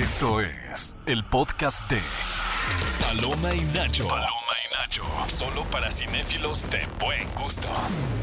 Esto 0.00 0.40
es 0.40 0.96
el 1.04 1.22
podcast 1.24 1.86
de 1.90 2.00
Paloma 3.02 3.54
y 3.54 3.60
Nacho. 3.76 4.08
Paloma 4.08 4.30
y 4.64 4.74
Nacho. 4.74 5.04
Solo 5.26 5.64
para 5.64 5.90
cinéfilos 5.90 6.70
de 6.70 6.86
buen 6.98 7.28
gusto. 7.34 7.68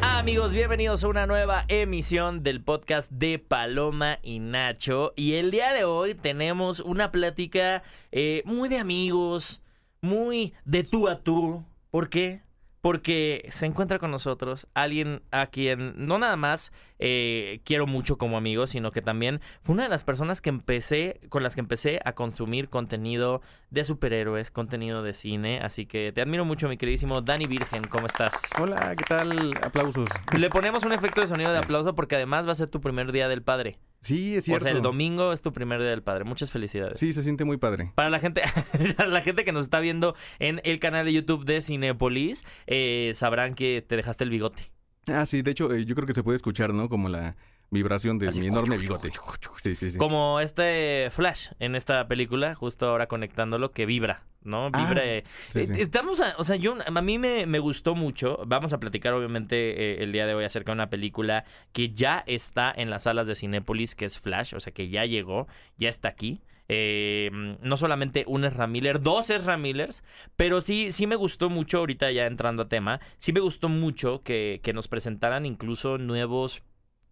Amigos, 0.01 0.55
bienvenidos 0.55 1.03
a 1.03 1.07
una 1.07 1.27
nueva 1.27 1.65
emisión 1.67 2.41
del 2.41 2.63
podcast 2.63 3.11
de 3.11 3.37
Paloma 3.37 4.17
y 4.23 4.39
Nacho. 4.39 5.13
Y 5.15 5.35
el 5.35 5.51
día 5.51 5.71
de 5.71 5.83
hoy 5.83 6.15
tenemos 6.15 6.79
una 6.79 7.11
plática 7.11 7.83
eh, 8.11 8.41
muy 8.45 8.69
de 8.69 8.79
amigos, 8.79 9.61
muy 10.01 10.55
de 10.65 10.83
tú 10.83 11.07
a 11.07 11.19
tú. 11.19 11.63
¿Por 11.91 12.09
qué? 12.09 12.41
Porque 12.87 13.49
se 13.51 13.65
encuentra 13.65 13.99
con 13.99 14.11
nosotros 14.11 14.65
alguien 14.73 15.21
a 15.31 15.47
quien 15.47 16.07
no 16.07 16.19
nada 16.19 16.37
más 16.37 16.71
eh, 16.99 17.59
quiero 17.65 17.85
mucho 17.85 18.17
como 18.17 18.37
amigo, 18.37 18.65
sino 18.65 18.91
que 18.91 19.01
también 19.01 19.41
fue 19.61 19.73
una 19.73 19.83
de 19.83 19.89
las 19.89 20.03
personas 20.03 20.39
que 20.39 20.47
empecé, 20.47 21.19
con 21.27 21.43
las 21.43 21.53
que 21.53 21.59
empecé 21.59 21.99
a 22.05 22.13
consumir 22.13 22.69
contenido 22.69 23.41
de 23.71 23.83
superhéroes, 23.83 24.51
contenido 24.51 25.03
de 25.03 25.13
cine. 25.13 25.59
Así 25.59 25.85
que 25.85 26.13
te 26.13 26.21
admiro 26.21 26.45
mucho, 26.45 26.69
mi 26.69 26.77
queridísimo 26.77 27.19
Dani 27.19 27.45
Virgen. 27.45 27.83
¿Cómo 27.83 28.07
estás? 28.07 28.43
Hola, 28.57 28.95
¿qué 28.95 29.03
tal? 29.03 29.53
Aplausos. 29.61 30.07
Le 30.37 30.49
ponemos 30.49 30.85
un 30.85 30.93
efecto 30.93 31.19
de 31.19 31.27
sonido 31.27 31.51
de 31.51 31.57
aplauso 31.57 31.93
porque 31.93 32.15
además 32.15 32.47
va 32.47 32.53
a 32.53 32.55
ser 32.55 32.67
tu 32.67 32.79
primer 32.79 33.11
día 33.11 33.27
del 33.27 33.41
padre. 33.41 33.79
Sí, 34.07 34.37
es 34.37 34.45
cierto. 34.45 34.63
O 34.63 34.67
sea, 34.67 34.71
el 34.71 34.81
domingo 34.81 35.33
es 35.33 35.41
tu 35.41 35.51
primer 35.51 35.81
día 35.81 35.89
del 35.89 36.01
padre. 36.01 36.23
Muchas 36.23 36.49
felicidades. 36.49 36.97
Sí, 36.97 37.11
se 37.11 37.23
siente 37.23 37.43
muy 37.43 37.57
padre. 37.57 37.91
Para 37.95 38.09
la 38.09 38.19
gente, 38.19 38.41
para 38.97 39.09
la 39.09 39.21
gente 39.21 39.43
que 39.43 39.51
nos 39.51 39.65
está 39.65 39.81
viendo 39.81 40.15
en 40.39 40.61
el 40.63 40.79
canal 40.79 41.05
de 41.05 41.11
YouTube 41.11 41.43
de 41.43 41.59
Cinepolis, 41.59 42.45
eh, 42.67 43.11
sabrán 43.15 43.53
que 43.53 43.83
te 43.85 43.97
dejaste 43.97 44.23
el 44.23 44.29
bigote. 44.29 44.71
Ah, 45.07 45.25
sí, 45.25 45.41
de 45.41 45.51
hecho, 45.51 45.73
eh, 45.73 45.83
yo 45.83 45.93
creo 45.95 46.07
que 46.07 46.13
se 46.13 46.23
puede 46.23 46.37
escuchar, 46.37 46.73
¿no? 46.73 46.87
Como 46.87 47.09
la 47.09 47.35
vibración 47.69 48.17
de 48.19 48.29
Así. 48.29 48.39
mi 48.39 48.47
enorme 48.47 48.77
bigote. 48.77 49.09
Sí, 49.61 49.75
sí, 49.75 49.89
sí. 49.91 49.97
Como 49.97 50.39
este 50.39 51.09
Flash 51.11 51.49
en 51.59 51.75
esta 51.75 52.07
película, 52.07 52.55
justo 52.55 52.87
ahora 52.87 53.07
conectándolo, 53.07 53.71
que 53.71 53.85
vibra, 53.85 54.23
¿no? 54.43 54.69
Ah, 54.73 54.85
Vibra. 54.87 55.05
eh, 55.05 55.23
sí, 55.49 55.65
sí. 55.67 55.73
eh, 55.73 55.81
Estamos, 55.81 56.21
a- 56.21 56.35
o 56.37 56.43
sea, 56.43 56.55
yo, 56.55 56.75
a 56.85 57.01
mí 57.01 57.19
me, 57.19 57.45
me 57.45 57.59
gustó 57.59 57.95
mucho. 57.95 58.39
Vamos 58.47 58.71
a 58.73 58.79
platicar, 58.79 59.13
obviamente, 59.13 59.55
eh, 59.99 60.03
el 60.03 60.11
día 60.11 60.25
de 60.25 60.33
hoy 60.35 60.45
acerca 60.45 60.71
de 60.71 60.75
una 60.75 60.89
película 60.89 61.43
que 61.73 61.89
ya 61.89 62.23
está 62.25 62.73
en 62.75 62.89
las 62.89 63.03
salas 63.03 63.27
de 63.27 63.35
Cinépolis, 63.35 63.95
que 63.95 64.05
es 64.05 64.17
Flash, 64.17 64.53
o 64.55 64.59
sea, 64.59 64.73
que 64.73 64.87
ya 64.89 65.05
llegó, 65.05 65.47
ya 65.77 65.89
está 65.89 66.07
aquí. 66.07 66.41
Eh, 66.69 67.29
no 67.61 67.77
solamente 67.77 68.25
un 68.27 68.43
Ezra 68.43 68.67
Miller, 68.67 69.01
dos 69.01 69.29
Ezra 69.29 69.55
Millers, 69.57 70.03
pero 70.35 70.59
sí, 70.59 70.91
sí 70.91 71.07
me 71.07 71.15
gustó 71.15 71.49
mucho, 71.49 71.77
ahorita 71.77 72.11
ya 72.11 72.25
entrando 72.25 72.63
a 72.63 72.67
tema, 72.67 72.99
sí 73.17 73.31
me 73.31 73.39
gustó 73.39 73.69
mucho 73.69 74.21
que, 74.21 74.59
que 74.63 74.73
nos 74.73 74.89
presentaran 74.89 75.45
incluso 75.45 75.97
nuevos 75.97 76.63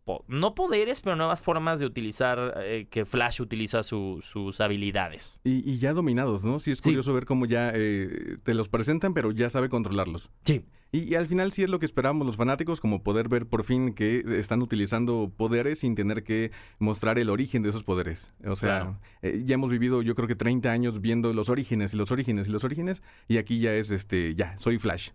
po- 0.05 0.23
no 0.27 0.55
poderes, 0.55 1.01
pero 1.01 1.15
nuevas 1.15 1.41
formas 1.41 1.79
de 1.79 1.85
utilizar 1.85 2.53
eh, 2.63 2.87
que 2.89 3.05
Flash 3.05 3.41
utiliza 3.41 3.83
su- 3.83 4.21
sus 4.23 4.61
habilidades. 4.61 5.41
Y, 5.43 5.69
y 5.69 5.79
ya 5.79 5.93
dominados, 5.93 6.43
¿no? 6.45 6.59
Sí, 6.59 6.71
es 6.71 6.77
Sí. 6.77 6.83
curioso 6.83 7.13
ver 7.13 7.25
cómo 7.25 7.45
ya 7.45 7.71
eh, 7.73 8.37
te 8.43 8.53
los 8.53 8.69
presentan, 8.69 9.13
pero 9.13 9.31
ya 9.31 9.49
sabe 9.49 9.67
controlarlos. 9.67 10.29
Sí. 10.45 10.63
Y, 10.91 10.99
y 11.11 11.15
al 11.15 11.25
final 11.25 11.51
sí 11.51 11.63
es 11.63 11.69
lo 11.69 11.79
que 11.79 11.85
esperábamos 11.87 12.25
los 12.25 12.37
fanáticos, 12.37 12.79
como 12.79 13.03
poder 13.03 13.27
ver 13.27 13.47
por 13.47 13.63
fin 13.65 13.93
que 13.93 14.23
están 14.37 14.61
utilizando 14.61 15.29
poderes 15.35 15.79
sin 15.79 15.95
tener 15.95 16.23
que 16.23 16.51
mostrar 16.79 17.19
el 17.19 17.29
origen 17.29 17.63
de 17.63 17.69
esos 17.69 17.83
poderes. 17.83 18.31
O 18.45 18.55
sea, 18.55 18.69
Claro. 18.81 18.99
eh, 19.23 19.41
ya 19.43 19.55
hemos 19.55 19.69
vivido 19.71 20.01
yo 20.03 20.15
creo 20.15 20.27
que 20.27 20.35
30 20.35 20.71
años 20.71 21.01
viendo 21.01 21.33
los 21.33 21.49
orígenes 21.49 21.93
y 21.93 21.97
los 21.97 22.11
orígenes 22.11 22.47
y 22.47 22.51
los 22.51 22.63
orígenes, 22.63 23.01
y 23.27 23.37
aquí 23.37 23.59
ya 23.59 23.73
es 23.75 23.89
este, 23.89 24.35
ya, 24.35 24.57
soy 24.57 24.77
Flash. 24.77 25.09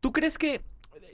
¿Tú 0.00 0.10
crees 0.12 0.38
que, 0.38 0.60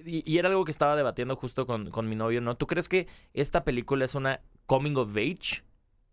y, 0.05 0.31
y 0.31 0.39
era 0.39 0.49
algo 0.49 0.65
que 0.65 0.71
estaba 0.71 0.97
debatiendo 0.97 1.37
justo 1.37 1.67
con, 1.67 1.91
con 1.91 2.09
mi 2.09 2.17
novio, 2.17 2.41
¿no? 2.41 2.57
¿Tú 2.57 2.67
crees 2.67 2.89
que 2.89 3.07
esta 3.35 3.65
película 3.65 4.05
es 4.05 4.15
una 4.15 4.41
coming 4.67 4.97
of 4.97 5.11
age 5.17 5.63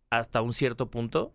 hasta 0.10 0.42
un 0.42 0.54
cierto 0.54 0.90
punto? 0.90 1.34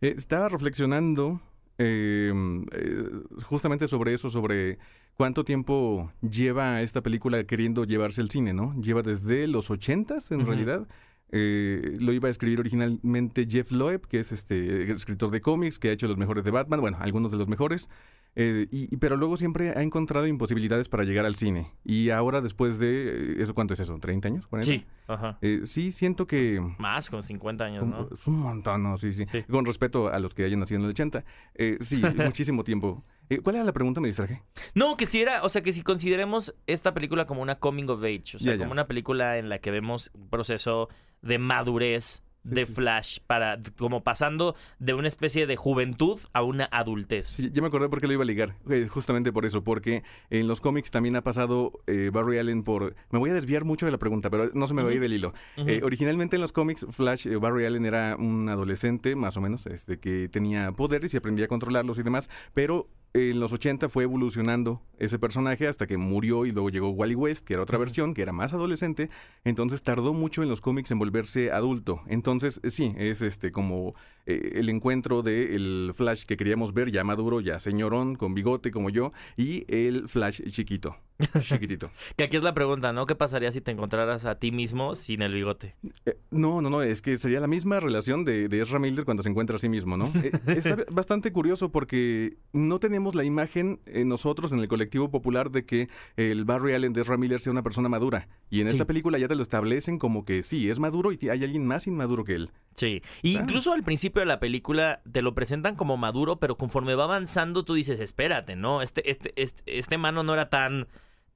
Eh, 0.00 0.14
estaba 0.16 0.48
reflexionando 0.48 1.40
eh, 1.78 2.32
eh, 2.72 3.04
justamente 3.44 3.88
sobre 3.88 4.14
eso, 4.14 4.30
sobre 4.30 4.78
cuánto 5.14 5.44
tiempo 5.44 6.12
lleva 6.20 6.82
esta 6.82 7.02
película 7.02 7.44
queriendo 7.44 7.84
llevarse 7.84 8.20
al 8.20 8.30
cine, 8.30 8.52
¿no? 8.52 8.74
Lleva 8.80 9.02
desde 9.02 9.46
los 9.48 9.70
ochentas, 9.70 10.30
en 10.30 10.40
Ujú. 10.40 10.50
realidad. 10.50 10.88
Eh, 11.30 11.96
lo 11.98 12.12
iba 12.12 12.28
a 12.28 12.30
escribir 12.30 12.60
originalmente 12.60 13.46
Jeff 13.48 13.72
Loeb, 13.72 14.06
que 14.06 14.20
es 14.20 14.30
este 14.30 14.92
escritor 14.92 15.30
de 15.30 15.40
cómics, 15.40 15.78
que 15.78 15.88
ha 15.88 15.92
hecho 15.92 16.06
los 16.06 16.16
mejores 16.16 16.44
de 16.44 16.50
Batman, 16.52 16.80
bueno, 16.80 16.98
algunos 17.00 17.32
de 17.32 17.38
los 17.38 17.48
mejores. 17.48 17.88
Eh, 18.36 18.66
y, 18.70 18.96
pero 18.96 19.16
luego 19.16 19.36
siempre 19.36 19.70
ha 19.70 19.82
encontrado 19.82 20.26
imposibilidades 20.26 20.88
para 20.88 21.04
llegar 21.04 21.24
al 21.26 21.36
cine. 21.36 21.70
Y 21.84 22.10
ahora, 22.10 22.40
después 22.40 22.78
de. 22.78 23.36
¿Eso 23.42 23.54
cuánto 23.54 23.74
es 23.74 23.80
eso? 23.80 23.96
¿30 23.98 24.26
años? 24.26 24.48
¿40? 24.50 24.64
Sí. 24.64 24.84
Ajá. 25.06 25.38
Eh, 25.40 25.60
sí, 25.64 25.92
siento 25.92 26.26
que. 26.26 26.60
Más, 26.78 27.10
con 27.10 27.22
50 27.22 27.64
años, 27.64 27.86
¿no? 27.86 28.08
Es 28.12 28.26
un 28.26 28.40
montón, 28.40 28.82
¿no? 28.82 28.96
Sí, 28.96 29.12
sí, 29.12 29.24
Sí. 29.30 29.42
Con 29.44 29.64
respeto 29.64 30.08
a 30.08 30.18
los 30.18 30.34
que 30.34 30.44
hayan 30.44 30.60
nacido 30.60 30.78
en 30.80 30.84
el 30.84 30.90
80. 30.90 31.24
Eh, 31.54 31.76
sí, 31.80 32.02
muchísimo 32.16 32.64
tiempo. 32.64 33.04
Eh, 33.30 33.38
¿Cuál 33.38 33.56
era 33.56 33.64
la 33.64 33.72
pregunta? 33.72 34.00
Me 34.00 34.08
distraje. 34.08 34.42
No, 34.74 34.96
que 34.96 35.06
si 35.06 35.22
era, 35.22 35.44
o 35.44 35.48
sea, 35.48 35.62
que 35.62 35.70
si 35.72 35.82
consideremos 35.82 36.54
esta 36.66 36.92
película 36.92 37.26
como 37.26 37.40
una 37.40 37.60
coming 37.60 37.88
of 37.88 38.02
age, 38.02 38.36
o 38.36 38.38
sea, 38.40 38.52
Ya, 38.52 38.52
ya. 38.54 38.58
como 38.58 38.72
una 38.72 38.86
película 38.88 39.38
en 39.38 39.48
la 39.48 39.60
que 39.60 39.70
vemos 39.70 40.10
un 40.12 40.28
proceso 40.28 40.88
de 41.22 41.38
madurez 41.38 42.23
de 42.44 42.66
sí. 42.66 42.72
Flash 42.72 43.18
para 43.26 43.58
como 43.78 44.02
pasando 44.04 44.54
de 44.78 44.94
una 44.94 45.08
especie 45.08 45.46
de 45.46 45.56
juventud 45.56 46.20
a 46.32 46.42
una 46.42 46.68
adultez. 46.70 47.26
Sí, 47.26 47.50
ya 47.52 47.62
me 47.62 47.68
acordé 47.68 47.88
por 47.88 48.00
qué 48.00 48.06
lo 48.06 48.12
iba 48.12 48.22
a 48.22 48.26
ligar. 48.26 48.56
Eh, 48.70 48.86
justamente 48.88 49.32
por 49.32 49.44
eso, 49.44 49.64
porque 49.64 50.02
en 50.30 50.46
los 50.46 50.60
cómics 50.60 50.90
también 50.90 51.16
ha 51.16 51.22
pasado 51.22 51.72
eh, 51.86 52.10
Barry 52.12 52.38
Allen 52.38 52.62
por... 52.62 52.94
Me 53.10 53.18
voy 53.18 53.30
a 53.30 53.34
desviar 53.34 53.64
mucho 53.64 53.86
de 53.86 53.92
la 53.92 53.98
pregunta, 53.98 54.30
pero 54.30 54.50
no 54.54 54.66
se 54.66 54.74
me 54.74 54.82
va 54.82 54.90
a 54.90 54.94
ir 54.94 55.02
el 55.02 55.12
hilo. 55.12 55.34
Eh, 55.56 55.80
originalmente 55.82 56.36
en 56.36 56.42
los 56.42 56.52
cómics, 56.52 56.86
Flash, 56.90 57.26
eh, 57.26 57.36
Barry 57.36 57.66
Allen 57.66 57.86
era 57.86 58.16
un 58.16 58.48
adolescente, 58.48 59.16
más 59.16 59.36
o 59.36 59.40
menos, 59.40 59.66
este, 59.66 59.98
que 59.98 60.28
tenía 60.28 60.72
poderes 60.72 61.14
y 61.14 61.16
aprendía 61.16 61.46
a 61.46 61.48
controlarlos 61.48 61.98
y 61.98 62.02
demás, 62.02 62.28
pero 62.52 62.88
en 63.16 63.38
los 63.38 63.52
80 63.52 63.88
fue 63.88 64.02
evolucionando 64.02 64.82
ese 64.98 65.20
personaje 65.20 65.68
hasta 65.68 65.86
que 65.86 65.96
murió 65.96 66.46
y 66.46 66.50
luego 66.50 66.68
llegó 66.68 66.90
Wally 66.90 67.14
West, 67.14 67.46
que 67.46 67.54
era 67.54 67.62
otra 67.62 67.78
versión, 67.78 68.12
que 68.12 68.22
era 68.22 68.32
más 68.32 68.52
adolescente, 68.52 69.08
entonces 69.44 69.84
tardó 69.84 70.12
mucho 70.12 70.42
en 70.42 70.48
los 70.48 70.60
cómics 70.60 70.90
en 70.90 70.98
volverse 70.98 71.52
adulto. 71.52 72.00
Entonces, 72.08 72.33
eh, 72.42 72.70
sí, 72.70 72.94
es 72.96 73.22
este 73.22 73.52
como 73.52 73.94
eh, 74.26 74.52
el 74.54 74.68
encuentro 74.68 75.22
del 75.22 75.92
Flash 75.94 76.24
que 76.24 76.36
queríamos 76.36 76.72
ver, 76.74 76.90
ya 76.90 77.04
maduro, 77.04 77.40
ya 77.40 77.58
señorón, 77.60 78.16
con 78.16 78.34
bigote 78.34 78.70
como 78.70 78.90
yo, 78.90 79.12
y 79.36 79.64
el 79.68 80.08
Flash 80.08 80.42
chiquito, 80.50 80.96
chiquitito. 81.40 81.90
Que 82.16 82.24
aquí 82.24 82.36
es 82.38 82.42
la 82.42 82.54
pregunta, 82.54 82.92
¿no? 82.92 83.06
¿Qué 83.06 83.14
pasaría 83.14 83.52
si 83.52 83.60
te 83.60 83.70
encontraras 83.70 84.24
a 84.24 84.38
ti 84.38 84.50
mismo 84.50 84.94
sin 84.94 85.22
el 85.22 85.32
bigote? 85.34 85.76
Eh, 86.06 86.16
no, 86.30 86.60
no, 86.62 86.70
no, 86.70 86.82
es 86.82 87.02
que 87.02 87.16
sería 87.18 87.40
la 87.40 87.46
misma 87.46 87.80
relación 87.80 88.24
de, 88.24 88.48
de 88.48 88.60
Ezra 88.62 88.78
Miller 88.78 89.04
cuando 89.04 89.22
se 89.22 89.28
encuentra 89.28 89.56
a 89.56 89.58
sí 89.58 89.68
mismo, 89.68 89.96
¿no? 89.96 90.10
Eh, 90.22 90.32
está 90.56 90.76
bastante 90.90 91.32
curioso 91.32 91.70
porque 91.70 92.36
no 92.52 92.78
tenemos 92.78 93.14
la 93.14 93.24
imagen 93.24 93.80
en 93.86 94.08
nosotros, 94.08 94.52
en 94.52 94.60
el 94.60 94.68
colectivo 94.68 95.10
popular, 95.10 95.50
de 95.50 95.64
que 95.66 95.88
el 96.16 96.44
Barry 96.46 96.72
Allen 96.74 96.92
de 96.94 97.02
Ezra 97.02 97.16
Miller 97.18 97.40
sea 97.40 97.52
una 97.52 97.62
persona 97.62 97.88
madura. 97.88 98.26
Y 98.50 98.60
en 98.62 98.68
Sí. 98.68 98.72
esta 98.76 98.86
película 98.86 99.18
ya 99.18 99.28
te 99.28 99.34
lo 99.34 99.42
establecen 99.42 99.98
como 99.98 100.24
que 100.24 100.42
sí, 100.42 100.70
es 100.70 100.78
maduro 100.78 101.12
y 101.12 101.28
hay 101.28 101.44
alguien 101.44 101.66
más 101.66 101.86
inmaduro 101.86 102.23
que 102.24 102.34
él. 102.36 102.50
Sí. 102.74 103.02
Y 103.22 103.36
incluso 103.36 103.72
al 103.72 103.84
principio 103.84 104.20
de 104.20 104.26
la 104.26 104.40
película 104.40 105.00
te 105.12 105.22
lo 105.22 105.32
presentan 105.34 105.76
como 105.76 105.96
maduro, 105.96 106.40
pero 106.40 106.56
conforme 106.56 106.96
va 106.96 107.04
avanzando 107.04 107.64
tú 107.64 107.74
dices, 107.74 108.00
espérate, 108.00 108.56
¿no? 108.56 108.82
Este, 108.82 109.08
este, 109.08 109.32
este, 109.36 109.62
este 109.78 109.96
mano 109.96 110.24
no 110.24 110.34
era 110.34 110.48
tan, 110.50 110.88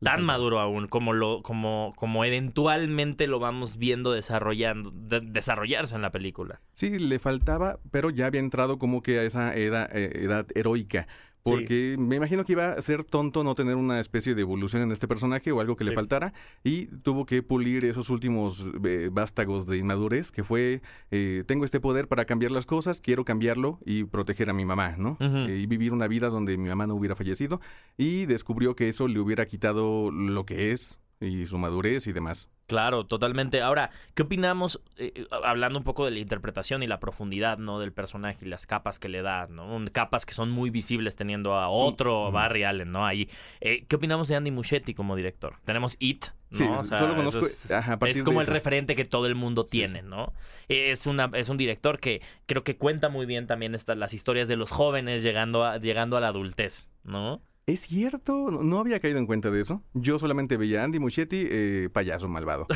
tan 0.02 0.24
maduro 0.24 0.58
aún 0.58 0.88
como 0.88 1.12
lo, 1.12 1.42
como, 1.42 1.92
como 1.96 2.24
eventualmente 2.24 3.28
lo 3.28 3.38
vamos 3.38 3.76
viendo 3.78 4.10
desarrollando, 4.12 4.90
de- 4.92 5.20
desarrollarse 5.20 5.94
en 5.94 6.02
la 6.02 6.10
película. 6.10 6.60
Sí, 6.72 6.98
le 6.98 7.18
faltaba, 7.20 7.78
pero 7.92 8.10
ya 8.10 8.26
había 8.26 8.40
entrado 8.40 8.78
como 8.78 9.00
que 9.02 9.20
a 9.20 9.22
esa 9.22 9.54
edad, 9.56 9.88
eh, 9.96 10.10
edad 10.24 10.46
heroica. 10.56 11.06
Porque 11.50 11.96
me 11.98 12.16
imagino 12.16 12.44
que 12.44 12.52
iba 12.52 12.72
a 12.72 12.82
ser 12.82 13.04
tonto 13.04 13.44
no 13.44 13.54
tener 13.54 13.76
una 13.76 14.00
especie 14.00 14.34
de 14.34 14.42
evolución 14.42 14.82
en 14.82 14.92
este 14.92 15.08
personaje 15.08 15.52
o 15.52 15.60
algo 15.60 15.76
que 15.76 15.84
le 15.84 15.92
faltara. 15.92 16.32
Y 16.64 16.86
tuvo 16.86 17.26
que 17.26 17.42
pulir 17.42 17.84
esos 17.84 18.10
últimos 18.10 18.66
eh, 18.84 19.10
vástagos 19.12 19.66
de 19.66 19.78
inmadurez, 19.78 20.30
que 20.30 20.44
fue, 20.44 20.82
eh, 21.10 21.44
tengo 21.46 21.64
este 21.64 21.80
poder 21.80 22.08
para 22.08 22.24
cambiar 22.24 22.50
las 22.50 22.66
cosas, 22.66 23.00
quiero 23.00 23.24
cambiarlo 23.24 23.78
y 23.84 24.04
proteger 24.04 24.50
a 24.50 24.52
mi 24.52 24.64
mamá, 24.64 24.96
¿no? 24.98 25.16
Eh, 25.20 25.60
y 25.62 25.66
vivir 25.66 25.92
una 25.92 26.08
vida 26.08 26.28
donde 26.28 26.56
mi 26.56 26.68
mamá 26.68 26.86
no 26.86 26.94
hubiera 26.94 27.14
fallecido. 27.14 27.60
Y 27.96 28.26
descubrió 28.26 28.74
que 28.76 28.88
eso 28.88 29.08
le 29.08 29.20
hubiera 29.20 29.46
quitado 29.46 30.10
lo 30.10 30.44
que 30.44 30.72
es 30.72 30.98
y 31.20 31.46
su 31.46 31.58
madurez 31.58 32.06
y 32.06 32.12
demás. 32.12 32.48
Claro, 32.66 33.06
totalmente. 33.06 33.62
Ahora, 33.62 33.90
¿qué 34.14 34.22
opinamos, 34.24 34.82
eh, 34.98 35.26
hablando 35.42 35.78
un 35.78 35.84
poco 35.84 36.04
de 36.04 36.10
la 36.10 36.18
interpretación 36.18 36.82
y 36.82 36.86
la 36.86 37.00
profundidad, 37.00 37.56
¿no? 37.56 37.78
Del 37.80 37.92
personaje 37.94 38.44
y 38.44 38.48
las 38.48 38.66
capas 38.66 38.98
que 38.98 39.08
le 39.08 39.22
da, 39.22 39.46
¿no? 39.48 39.82
Capas 39.90 40.26
que 40.26 40.34
son 40.34 40.50
muy 40.50 40.68
visibles 40.68 41.16
teniendo 41.16 41.54
a 41.54 41.70
otro 41.70 42.28
Mm. 42.30 42.34
Barry 42.34 42.64
Allen, 42.64 42.92
¿no? 42.92 43.06
Ahí. 43.06 43.30
Eh, 43.62 43.86
¿Qué 43.88 43.96
opinamos 43.96 44.28
de 44.28 44.36
Andy 44.36 44.50
Muschietti 44.50 44.92
como 44.92 45.16
director? 45.16 45.54
Tenemos 45.64 45.96
It, 45.98 46.26
¿no? 46.50 46.58
Sí, 46.58 46.64
O 46.64 46.84
sea, 46.84 46.98
solo 46.98 47.16
conozco- 47.16 47.46
Es, 47.46 47.70
ajá, 47.70 47.98
a 48.00 48.06
es 48.06 48.22
como 48.22 48.42
el 48.42 48.46
referente 48.46 48.94
que 48.94 49.06
todo 49.06 49.26
el 49.26 49.34
mundo 49.34 49.62
Sí, 49.64 49.70
tiene, 49.78 50.00
sí. 50.02 50.06
¿no? 50.06 50.34
Es, 50.68 51.06
una, 51.06 51.30
es 51.34 51.48
un 51.48 51.56
director 51.56 51.98
que 51.98 52.20
creo 52.44 52.64
que 52.64 52.76
cuenta 52.76 53.08
muy 53.08 53.24
bien 53.24 53.46
también 53.46 53.74
estas, 53.74 53.96
las 53.96 54.12
historias 54.12 54.46
de 54.46 54.56
los 54.56 54.70
jóvenes 54.72 55.22
llegando 55.22 55.64
a, 55.64 55.78
llegando 55.78 56.18
a 56.18 56.20
la 56.20 56.28
adultez, 56.28 56.90
¿no? 57.02 57.40
Es 57.68 57.80
cierto, 57.82 58.50
no- 58.50 58.80
había 58.80 58.98
caído 58.98 59.18
en 59.18 59.26
cuenta 59.26 59.50
de 59.50 59.60
eso. 59.60 59.82
Yo 59.92 60.18
solamente 60.18 60.56
veía 60.56 60.80
a 60.80 60.84
Andy 60.84 60.98
Muschietti, 61.00 61.46
eh, 61.50 61.90
payaso 61.92 62.26
malvado. 62.26 62.66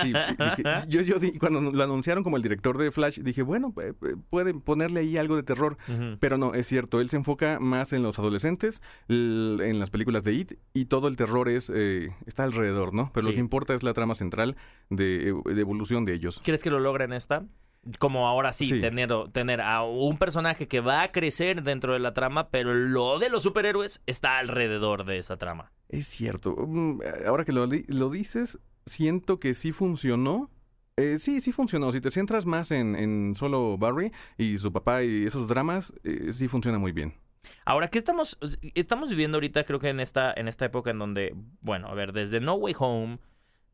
Sí, 0.00 0.12
dije- 0.12 0.62
yo, 0.88 1.00
yo 1.02 1.18
di- 1.18 1.32
cuando 1.38 1.60
lo 1.60 1.82
anunciaron 1.82 2.22
como 2.22 2.36
el 2.36 2.42
director 2.44 2.78
de 2.78 2.92
Flash, 2.92 3.18
dije, 3.18 3.42
bueno, 3.42 3.74
eh, 3.82 3.94
eh, 4.00 4.14
pueden 4.30 4.60
ponerle 4.60 5.00
ahí 5.00 5.16
algo 5.16 5.34
de 5.34 5.42
terror. 5.42 5.76
Pero 6.20 6.38
no, 6.38 6.54
es 6.54 6.68
cierto, 6.68 7.00
él 7.00 7.10
se 7.10 7.16
enfoca 7.16 7.58
más 7.58 7.92
en 7.92 8.04
los 8.04 8.20
adolescentes, 8.20 8.80
en 9.08 9.80
las 9.80 9.90
películas 9.90 10.22
de 10.22 10.34
It, 10.34 10.52
y 10.72 10.84
todo 10.84 11.08
el 11.08 11.16
terror 11.16 11.48
es 11.48 11.68
eh, 11.74 12.14
está 12.26 12.44
alrededor, 12.44 12.94
¿no? 12.94 13.10
Pero 13.12 13.24
Sí. 13.24 13.30
lo 13.30 13.34
que 13.34 13.40
importa 13.40 13.74
es 13.74 13.82
la 13.82 13.92
trama 13.92 14.14
central 14.14 14.54
de, 14.88 15.34
de 15.46 15.60
evolución 15.60 16.04
de 16.04 16.14
ellos. 16.14 16.40
¿Crees 16.44 16.62
que 16.62 16.70
lo 16.70 16.78
logra 16.78 17.04
en 17.06 17.12
esta? 17.12 17.44
Como 17.98 18.26
ahora 18.28 18.52
sí, 18.52 18.68
Sí. 18.68 18.80
Tener, 18.80 19.10
tener 19.32 19.60
a 19.60 19.82
un 19.82 20.18
personaje 20.18 20.68
que 20.68 20.80
va 20.80 21.02
a 21.02 21.12
crecer 21.12 21.62
dentro 21.62 21.92
de 21.94 21.98
la 22.00 22.12
trama, 22.12 22.48
pero 22.50 22.74
lo 22.74 23.18
de 23.18 23.30
los 23.30 23.42
superhéroes 23.42 24.00
está 24.06 24.38
alrededor 24.38 25.04
de 25.04 25.18
esa 25.18 25.36
trama. 25.36 25.72
Es 25.88 26.06
cierto. 26.06 26.54
Mm, 26.56 27.00
Ahora 27.26 27.44
que 27.44 27.52
lo, 27.52 27.66
lo 27.66 28.10
dices, 28.10 28.58
siento 28.86 29.40
que 29.40 29.54
sí 29.54 29.72
funcionó. 29.72 30.50
Eh, 30.96 31.18
sí, 31.18 31.40
sí 31.40 31.52
funcionó. 31.52 31.92
Si 31.92 32.00
te 32.00 32.10
centras 32.10 32.44
más 32.44 32.70
en, 32.72 32.96
en 32.96 33.34
solo 33.36 33.78
Barry 33.78 34.12
y 34.36 34.58
su 34.58 34.72
papá 34.72 35.04
y 35.04 35.24
esos 35.24 35.48
dramas, 35.48 35.94
eh, 36.04 36.32
sí 36.32 36.48
funciona 36.48 36.78
muy 36.78 36.92
bien. 36.92 37.14
Ahora, 37.64 37.88
¿qué 37.88 37.98
estamos, 37.98 38.36
estamos 38.74 39.08
viviendo 39.08 39.36
ahorita? 39.36 39.64
Creo 39.64 39.78
que 39.78 39.88
en 39.88 40.00
esta, 40.00 40.32
en 40.34 40.48
esta 40.48 40.64
época 40.66 40.90
en 40.90 40.98
donde, 40.98 41.34
bueno, 41.60 41.88
a 41.88 41.94
ver, 41.94 42.12
desde 42.12 42.40
No 42.40 42.54
Way 42.54 42.74
Home, 42.78 43.18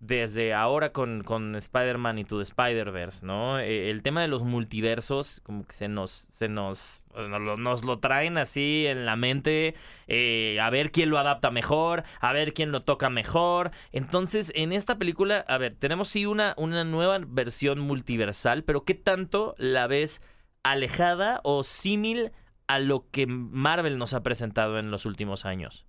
desde 0.07 0.53
ahora 0.53 0.93
con, 0.93 1.23
con 1.23 1.55
Spider-Man 1.57 2.19
y 2.19 2.25
the 2.25 2.43
Spider-Verse, 2.43 3.25
¿no? 3.25 3.59
Eh, 3.59 3.91
el 3.91 4.03
tema 4.03 4.21
de 4.21 4.29
los 4.29 4.43
multiversos, 4.43 5.41
como 5.45 5.65
que 5.67 5.73
se 5.73 5.89
nos, 5.89 6.27
se 6.31 6.49
nos, 6.49 7.03
nos 7.15 7.85
lo 7.85 7.99
traen 8.01 8.37
así 8.37 8.87
en 8.87 9.07
la 9.07 9.17
mente, 9.17 9.75
eh, 10.07 10.59
a 10.61 10.69
ver 10.69 10.93
quién 10.93 11.09
lo 11.09 11.19
adapta 11.19 11.51
mejor, 11.51 12.05
a 12.21 12.33
ver 12.35 12.53
quién 12.53 12.71
lo 12.71 12.83
toca 12.83 13.09
mejor. 13.09 13.71
Entonces, 13.93 14.53
en 14.55 14.73
esta 14.73 14.99
película, 14.99 15.43
a 15.49 15.57
ver, 15.57 15.75
tenemos 15.75 16.11
sí 16.11 16.27
una, 16.27 16.55
una 16.59 16.85
nueva 16.85 17.19
versión 17.27 17.81
multiversal, 17.81 18.63
pero 18.63 18.85
¿qué 18.85 18.95
tanto 18.95 19.55
la 19.57 19.87
ves 19.87 20.21
alejada 20.63 21.41
o 21.45 21.65
símil 21.65 22.33
a 22.67 22.79
lo 22.79 23.09
que 23.11 23.27
Marvel 23.27 23.97
nos 23.97 24.13
ha 24.13 24.23
presentado 24.23 24.79
en 24.79 24.91
los 24.91 25.07
últimos 25.07 25.47
años? 25.47 25.87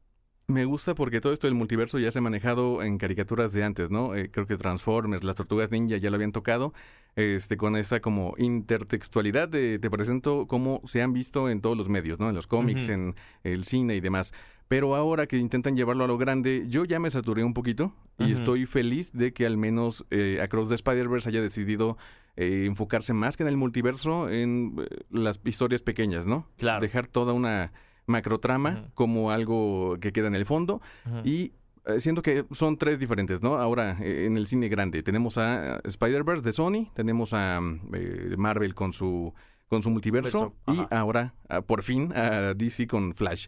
Me 0.48 0.66
gusta 0.66 0.94
porque 0.94 1.22
todo 1.22 1.34
esto 1.34 1.48
del 1.48 1.56
multiverso 1.56 1.98
ya 1.98 2.12
se 2.12 2.20
ha 2.20 2.22
manejado 2.22 2.84
en 2.84 2.98
caricaturas 2.98 3.52
de 3.52 3.64
antes, 3.64 3.90
¿no? 3.90 4.16
Eh, 4.16 4.30
creo 4.32 4.46
que 4.46 4.58
Transformers, 4.58 5.24
las 5.24 5.36
Tortugas 5.36 5.72
Ninja 5.72 5.98
ya 5.98 6.12
lo 6.12 6.16
habían 6.16 6.32
tocado, 6.32 6.74
este, 7.16 7.58
con 7.58 7.76
esa 7.76 8.00
como 8.00 8.36
intertextualidad 8.38 9.50
de 9.50 9.80
te 9.80 9.90
presento 9.90 10.46
cómo 10.48 10.82
se 10.86 11.02
han 11.02 11.14
visto 11.14 11.50
en 11.50 11.62
todos 11.62 11.76
los 11.76 11.90
medios, 11.90 12.20
¿no? 12.20 12.30
En 12.30 12.36
los 12.36 12.46
cómics, 12.46 12.90
en 12.90 13.16
el 13.44 13.64
cine 13.64 13.96
y 13.96 14.02
demás. 14.02 14.34
Pero 14.68 14.96
ahora 14.96 15.28
que 15.28 15.38
intentan 15.38 15.76
llevarlo 15.76 16.06
a 16.06 16.08
lo 16.08 16.18
grande, 16.18 16.66
yo 16.68 16.86
ya 16.86 17.00
me 17.00 17.12
saturé 17.12 17.44
un 17.44 17.54
poquito 17.54 17.94
y 18.18 18.32
estoy 18.32 18.66
feliz 18.66 19.14
de 19.14 19.32
que 19.32 19.46
al 19.46 19.58
menos 19.58 20.06
eh, 20.10 20.40
Across 20.42 20.70
the 20.70 20.76
Spider-Verse 20.76 21.30
haya 21.30 21.42
decidido 21.42 21.98
eh, 22.36 22.66
enfocarse 22.66 23.14
más 23.14 23.38
que 23.38 23.44
en 23.44 23.50
el 23.50 23.58
multiverso 23.58 24.30
en 24.30 24.76
eh, 24.80 25.04
las 25.12 25.40
historias 25.46 25.82
pequeñas, 25.82 26.26
¿no? 26.26 26.48
Claro. 26.58 26.82
Dejar 26.82 27.06
toda 27.06 27.34
una 27.34 27.74
macrotrama 28.08 28.72
Ujú. 28.82 28.92
como 28.94 29.32
algo 29.32 29.98
que 30.00 30.12
queda 30.12 30.28
en 30.28 30.36
el 30.36 30.46
fondo 30.46 30.82
y 31.24 31.54
eh, 31.86 32.00
siento 32.00 32.22
que 32.22 32.46
son 32.52 32.78
tres 32.78 32.98
diferentes, 33.00 33.44
¿no? 33.44 33.58
Ahora, 33.58 33.98
eh, 34.02 34.26
en 34.26 34.38
el 34.38 34.48
cine 34.48 34.70
grande, 34.70 35.04
tenemos 35.04 35.38
a 35.38 35.76
eh, 35.78 35.82
Spider-Verse 35.84 36.44
de 36.44 36.52
Sony, 36.54 36.92
tenemos 36.96 37.34
a 37.34 37.60
mm, 37.62 37.82
eh, 37.94 38.36
Marvel 38.38 38.74
con 38.74 38.92
su, 38.92 39.34
con 39.68 39.84
su 39.84 39.92
multiverso 39.92 40.56
Verso, 40.66 40.82
y 40.90 40.94
ahora, 40.94 41.36
ah, 41.48 41.62
por 41.62 41.84
fin, 41.84 42.12
a 42.16 42.54
DC 42.56 42.88
con 42.88 43.14
Flash. 43.14 43.46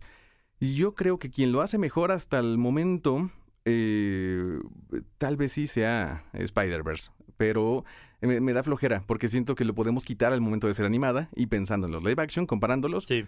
Y 0.60 0.75
yo 0.75 0.94
creo 0.94 1.18
que 1.18 1.30
quien 1.31 1.51
lo 1.51 1.62
hace 1.62 1.77
mejor 1.80 2.12
hasta 2.12 2.38
el 2.38 2.60
momento, 2.60 3.31
eh, 3.65 4.60
tal 5.18 5.36
vez 5.36 5.53
sí 5.53 5.65
sea 5.65 6.24
Spider-Verse, 6.33 7.10
pero 7.38 7.86
me, 8.21 8.39
me 8.39 8.53
da 8.53 8.62
flojera 8.63 9.03
porque 9.07 9.30
siento 9.30 9.56
que 9.56 9.65
lo 9.65 9.74
podemos 9.74 10.06
quitar 10.06 10.31
al 10.33 10.42
momento 10.42 10.68
de 10.68 10.74
ser 10.75 10.86
animada 10.86 11.30
y 11.36 11.48
pensando 11.48 11.88
en 11.88 11.94
los 11.94 12.03
live 12.03 12.21
action, 12.21 12.45
comparándolos, 12.45 13.06
Sí. 13.06 13.25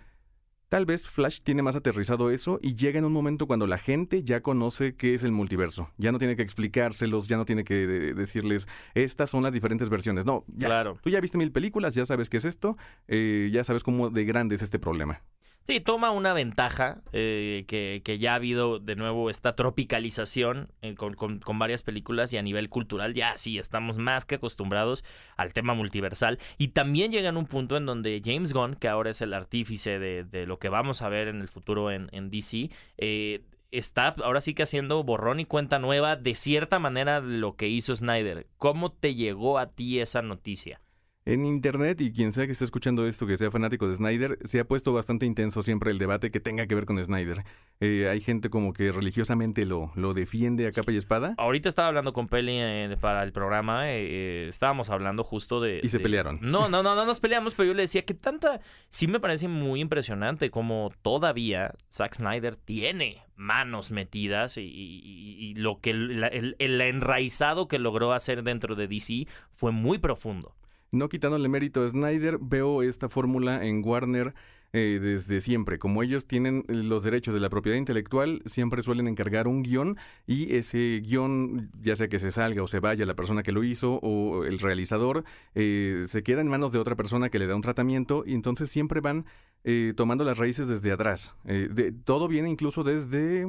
Tal 0.70 0.86
vez 0.86 1.08
Flash 1.10 1.40
tiene 1.42 1.64
más 1.64 1.76
aterrizado 1.76 2.30
eso 2.30 2.60
y 2.62 2.76
llega 2.76 3.00
en 3.00 3.06
un 3.06 3.12
momento 3.12 3.48
cuando 3.48 3.66
la 3.66 3.80
gente 3.80 4.24
ya 4.24 4.42
conoce 4.42 4.96
qué 4.96 5.16
es 5.16 5.24
el 5.24 5.32
multiverso. 5.32 5.90
Ya 5.98 6.12
no 6.12 6.20
tiene 6.20 6.36
que 6.36 6.44
explicárselos, 6.44 7.28
ya 7.28 7.38
no 7.38 7.46
tiene 7.46 7.64
que 7.64 7.88
de- 7.88 8.14
decirles, 8.14 8.68
estas 8.94 9.32
son 9.32 9.42
las 9.42 9.52
diferentes 9.52 9.90
versiones. 9.90 10.26
No, 10.26 10.46
ya. 10.48 10.68
Claro. 10.68 11.00
Tú 11.02 11.10
ya 11.10 11.20
viste 11.22 11.40
mil 11.40 11.52
películas, 11.52 11.96
ya 11.96 12.06
sabes 12.06 12.30
qué 12.30 12.38
es 12.38 12.46
esto, 12.46 12.78
eh, 13.08 13.50
ya 13.52 13.64
sabes 13.64 13.84
cómo 13.84 14.12
de 14.12 14.26
grande 14.26 14.56
es 14.56 14.62
este 14.62 14.78
problema. 14.78 15.24
Sí, 15.70 15.80
toma 15.80 16.10
una 16.10 16.34
ventaja 16.34 17.04
eh, 17.14 17.64
que, 17.68 18.02
que 18.04 18.18
ya 18.18 18.32
ha 18.32 18.36
habido 18.38 18.80
de 18.80 18.96
nuevo 18.96 19.30
esta 19.30 19.56
tropicalización 19.56 20.72
eh, 20.82 20.96
con, 20.96 21.14
con- 21.14 21.60
varias 21.60 21.84
películas 21.84 22.34
y 22.34 22.38
a 22.38 22.42
nivel 22.42 22.70
cultural 22.70 23.14
ya 23.14 23.38
sí 23.38 23.60
estamos 23.60 23.96
más 23.98 24.26
que 24.26 24.34
acostumbrados 24.34 25.04
al 25.38 25.54
tema 25.54 25.76
multiversal 25.76 26.40
y 26.58 26.70
también 26.70 27.12
llega 27.12 27.30
en 27.30 27.38
un 27.38 27.46
punto 27.46 27.78
en 27.78 27.86
donde 27.86 28.20
James 28.26 28.52
Gunn, 28.52 28.78
que 28.78 28.88
ahora 28.88 29.12
es 29.12 29.22
el 29.22 29.32
artífice 29.32 30.00
de, 30.00 30.24
de 30.24 30.48
lo 30.48 30.58
que 30.58 30.70
vamos 30.70 31.04
a 31.04 31.10
ver 31.10 31.28
en 31.28 31.40
el 31.40 31.48
futuro 31.48 31.92
en, 31.92 32.10
en 32.14 32.32
DC, 32.32 32.72
eh, 32.98 33.44
está 33.70 34.16
ahora 34.24 34.42
sí 34.42 34.56
que 34.56 34.64
haciendo 34.64 35.04
borrón 35.04 35.40
y 35.40 35.46
cuenta 35.46 35.78
nueva 35.78 36.16
de 36.16 36.34
cierta 36.34 36.80
manera 36.80 37.20
lo 37.20 37.56
que 37.56 37.68
hizo 37.68 37.96
Snyder. 37.96 38.48
¿Cómo 38.58 38.92
te 38.92 39.14
llegó 39.14 39.60
a 39.60 39.68
ti 39.68 40.00
esa 40.00 40.24
noticia? 40.24 40.82
En 41.32 41.46
internet 41.46 42.02
y 42.02 42.12
quien 42.12 42.32
sea 42.34 42.46
que 42.48 42.54
esté 42.54 42.66
escuchando 42.66 43.06
esto, 43.06 43.28
que 43.28 43.38
sea 43.38 43.52
fanático 43.52 43.88
de 43.88 43.96
Snyder, 43.96 44.38
se 44.46 44.60
ha 44.60 44.66
puesto 44.66 44.94
bastante 44.94 45.26
intenso 45.28 45.62
siempre 45.62 45.92
el 45.92 46.00
debate 46.00 46.32
que 46.32 46.40
tenga 46.40 46.66
que 46.66 46.74
ver 46.74 46.86
con 46.86 46.98
Snyder. 47.04 47.44
Eh, 47.82 48.08
hay 48.10 48.20
gente 48.20 48.50
como 48.50 48.74
que 48.74 48.92
religiosamente 48.92 49.66
lo, 49.66 49.92
lo 49.96 50.14
defiende 50.16 50.66
a 50.68 50.72
capa 50.72 50.92
y 50.92 50.98
espada 50.98 51.36
Ahorita 51.38 51.70
estaba 51.70 51.88
hablando 51.88 52.14
con 52.14 52.28
Peli 52.28 52.54
eh, 52.56 52.98
para 53.00 53.24
el 53.24 53.32
programa, 53.32 53.92
eh, 53.92 54.08
eh, 54.10 54.48
estábamos 54.50 54.90
hablando 54.90 55.24
justo 55.24 55.62
de... 55.62 55.82
y 55.84 55.90
se 55.90 56.00
pelearon. 56.00 56.40
No, 56.42 56.68
no, 56.68 56.82
no, 56.84 56.96
no 56.96 57.06
nos 57.06 57.20
peleamos, 57.22 57.54
pero 57.54 57.68
yo 57.68 57.74
le 57.76 57.84
decía 57.84 58.04
que 58.06 58.16
tanta... 58.16 58.60
Sí 58.90 59.08
me 59.08 59.20
parece 59.20 59.48
muy 59.48 59.82
impresionante 59.82 60.50
como 60.50 60.92
todavía 61.04 61.74
Zack 61.92 62.16
Snyder 62.16 62.56
tiene 62.56 63.22
manos 63.36 63.92
metidas 63.92 64.58
y, 64.58 64.62
y- 64.64 65.36
y 65.38 65.54
lo 65.56 65.80
que 65.80 65.92
el, 65.92 66.24
el- 66.24 66.56
el 66.60 66.82
enraizado 66.82 67.68
que 67.68 67.78
logró 67.80 68.14
hacer 68.14 68.44
dentro 68.44 68.76
de 68.76 68.88
DC 68.88 69.28
fue 69.54 69.72
muy 69.72 70.00
profundo. 70.00 70.56
No 70.92 71.10
quitándole 71.10 71.48
mérito 71.50 71.84
a 71.84 71.90
Snyder, 71.90 72.40
veo 72.42 72.82
esta 72.82 73.10
fórmula 73.10 73.66
en 73.66 73.84
Warner 73.86 74.34
eh, 74.74 75.00
desde 75.02 75.42
siempre. 75.42 75.80
Como 75.80 76.04
ellos 76.04 76.26
tienen 76.26 76.64
eh, 76.68 76.74
los 76.74 77.04
derechos 77.04 77.34
de 77.34 77.40
la 77.40 77.50
propiedad 77.50 77.78
intelectual, 77.78 78.42
siempre 78.46 78.84
suelen 78.84 79.08
encargar 79.08 79.48
un 79.48 79.64
guion 79.64 79.98
y 80.28 80.56
ese 80.56 81.02
guion, 81.04 81.72
ya 81.82 81.96
sea 81.96 82.08
que 82.08 82.20
se 82.20 82.32
salga 82.32 82.64
o 82.64 82.68
se 82.68 82.80
vaya 82.80 83.06
la 83.06 83.16
persona 83.16 83.44
que 83.44 83.52
lo 83.52 83.64
hizo 83.64 84.00
o 84.02 84.46
el 84.46 84.60
realizador, 84.60 85.24
eh, 85.56 86.06
se 86.08 86.24
queda 86.24 86.42
en 86.42 86.48
manos 86.48 86.72
de 86.72 86.80
otra 86.80 86.96
persona 86.96 87.30
que 87.30 87.40
le 87.40 87.48
da 87.48 87.56
un 87.56 87.62
tratamiento 87.62 88.24
y 88.26 88.34
entonces 88.34 88.70
siempre 88.70 89.02
van 89.02 89.26
eh, 89.64 89.94
tomando 89.96 90.24
las 90.24 90.38
raíces 90.38 90.68
desde 90.68 90.92
atrás. 90.92 91.36
Eh, 91.46 91.92
todo 92.04 92.28
viene 92.28 92.50
incluso 92.50 92.84
desde... 92.84 93.46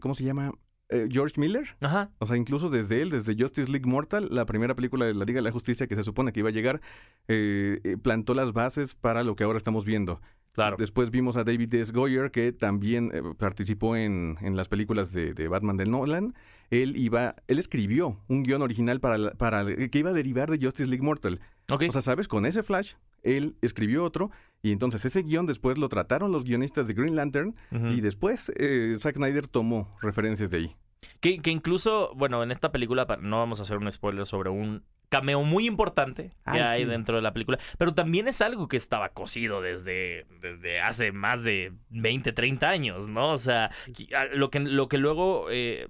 ¿Cómo 0.00 0.14
se 0.14 0.24
llama? 0.24 0.52
Eh, 0.88 1.08
George 1.10 1.40
Miller. 1.40 1.76
Ajá. 1.80 2.10
O 2.18 2.26
sea, 2.26 2.36
incluso 2.36 2.70
desde 2.70 3.02
él, 3.02 3.10
desde 3.10 3.34
Justice 3.36 3.70
League 3.70 3.88
Mortal, 3.88 4.28
la 4.30 4.46
primera 4.46 4.74
película 4.76 5.04
de 5.06 5.14
la 5.14 5.24
Liga 5.24 5.38
de 5.38 5.42
la 5.42 5.50
Justicia 5.52 5.86
que 5.86 5.96
se 5.96 6.04
supone 6.04 6.32
que 6.32 6.40
iba 6.40 6.48
a 6.50 6.52
llegar, 6.52 6.80
eh, 7.28 7.80
eh, 7.84 7.96
plantó 7.96 8.34
las 8.34 8.52
bases 8.52 8.94
para 8.94 9.24
lo 9.24 9.34
que 9.34 9.44
ahora 9.44 9.58
estamos 9.58 9.84
viendo. 9.84 10.20
Claro. 10.52 10.76
Después 10.78 11.10
vimos 11.10 11.36
a 11.36 11.44
David 11.44 11.74
S. 11.74 11.92
Goyer, 11.92 12.30
que 12.30 12.50
también 12.52 13.10
eh, 13.12 13.20
participó 13.36 13.94
en, 13.96 14.38
en 14.40 14.56
las 14.56 14.68
películas 14.68 15.12
de, 15.12 15.34
de 15.34 15.48
Batman 15.48 15.76
de 15.76 15.84
Nolan. 15.86 16.34
Él 16.70 16.96
iba, 16.96 17.34
él 17.46 17.58
escribió 17.58 18.20
un 18.28 18.42
guion 18.42 18.62
original 18.62 18.98
para, 19.00 19.18
la- 19.18 19.32
para 19.32 19.66
que 19.66 19.98
iba 19.98 20.10
a 20.10 20.14
derivar 20.14 20.50
de 20.50 20.64
Justice 20.64 20.88
League 20.88 21.04
Mortal. 21.04 21.40
Ok. 21.68 21.84
O 21.88 21.92
sea, 21.92 22.00
¿sabes? 22.00 22.26
Con 22.26 22.46
ese 22.46 22.62
Flash, 22.62 22.94
él 23.26 23.56
escribió 23.60 24.04
otro 24.04 24.30
y 24.62 24.72
entonces 24.72 25.04
ese 25.04 25.22
guion 25.22 25.46
después 25.46 25.78
lo 25.78 25.88
trataron 25.88 26.32
los 26.32 26.44
guionistas 26.44 26.86
de 26.86 26.94
Green 26.94 27.16
Lantern 27.16 27.54
y 27.70 28.00
después 28.00 28.50
eh, 28.56 28.96
Zack 29.00 29.16
Snyder 29.16 29.46
tomó 29.46 29.96
referencias 30.00 30.50
de 30.50 30.56
ahí. 30.56 30.76
Que, 31.20 31.38
que 31.40 31.50
incluso, 31.50 32.12
bueno, 32.16 32.42
en 32.42 32.50
esta 32.50 32.72
película, 32.72 33.06
no 33.20 33.38
vamos 33.38 33.60
a 33.60 33.62
hacer 33.62 33.76
un 33.78 33.90
spoiler 33.90 34.26
sobre 34.26 34.50
un 34.50 34.82
cameo 35.08 35.42
muy 35.42 35.66
importante 35.66 36.30
que 36.44 36.50
Ay, 36.50 36.60
hay 36.60 36.82
sí. 36.82 36.88
dentro 36.88 37.16
de 37.16 37.22
la 37.22 37.32
película, 37.32 37.58
pero 37.78 37.94
también 37.94 38.26
es 38.28 38.40
algo 38.40 38.68
que 38.68 38.76
estaba 38.76 39.10
cocido 39.10 39.60
desde, 39.62 40.26
desde 40.40 40.80
hace 40.80 41.12
más 41.12 41.42
de 41.44 41.72
20, 41.90 42.32
30 42.32 42.68
años, 42.68 43.08
¿no? 43.08 43.30
O 43.32 43.38
sea, 43.38 43.70
qui- 43.88 44.12
a- 44.14 44.26
lo 44.34 44.50
que, 44.50 44.60
lo 44.60 44.88
que 44.88 44.98
luego 44.98 45.46
eh, 45.50 45.88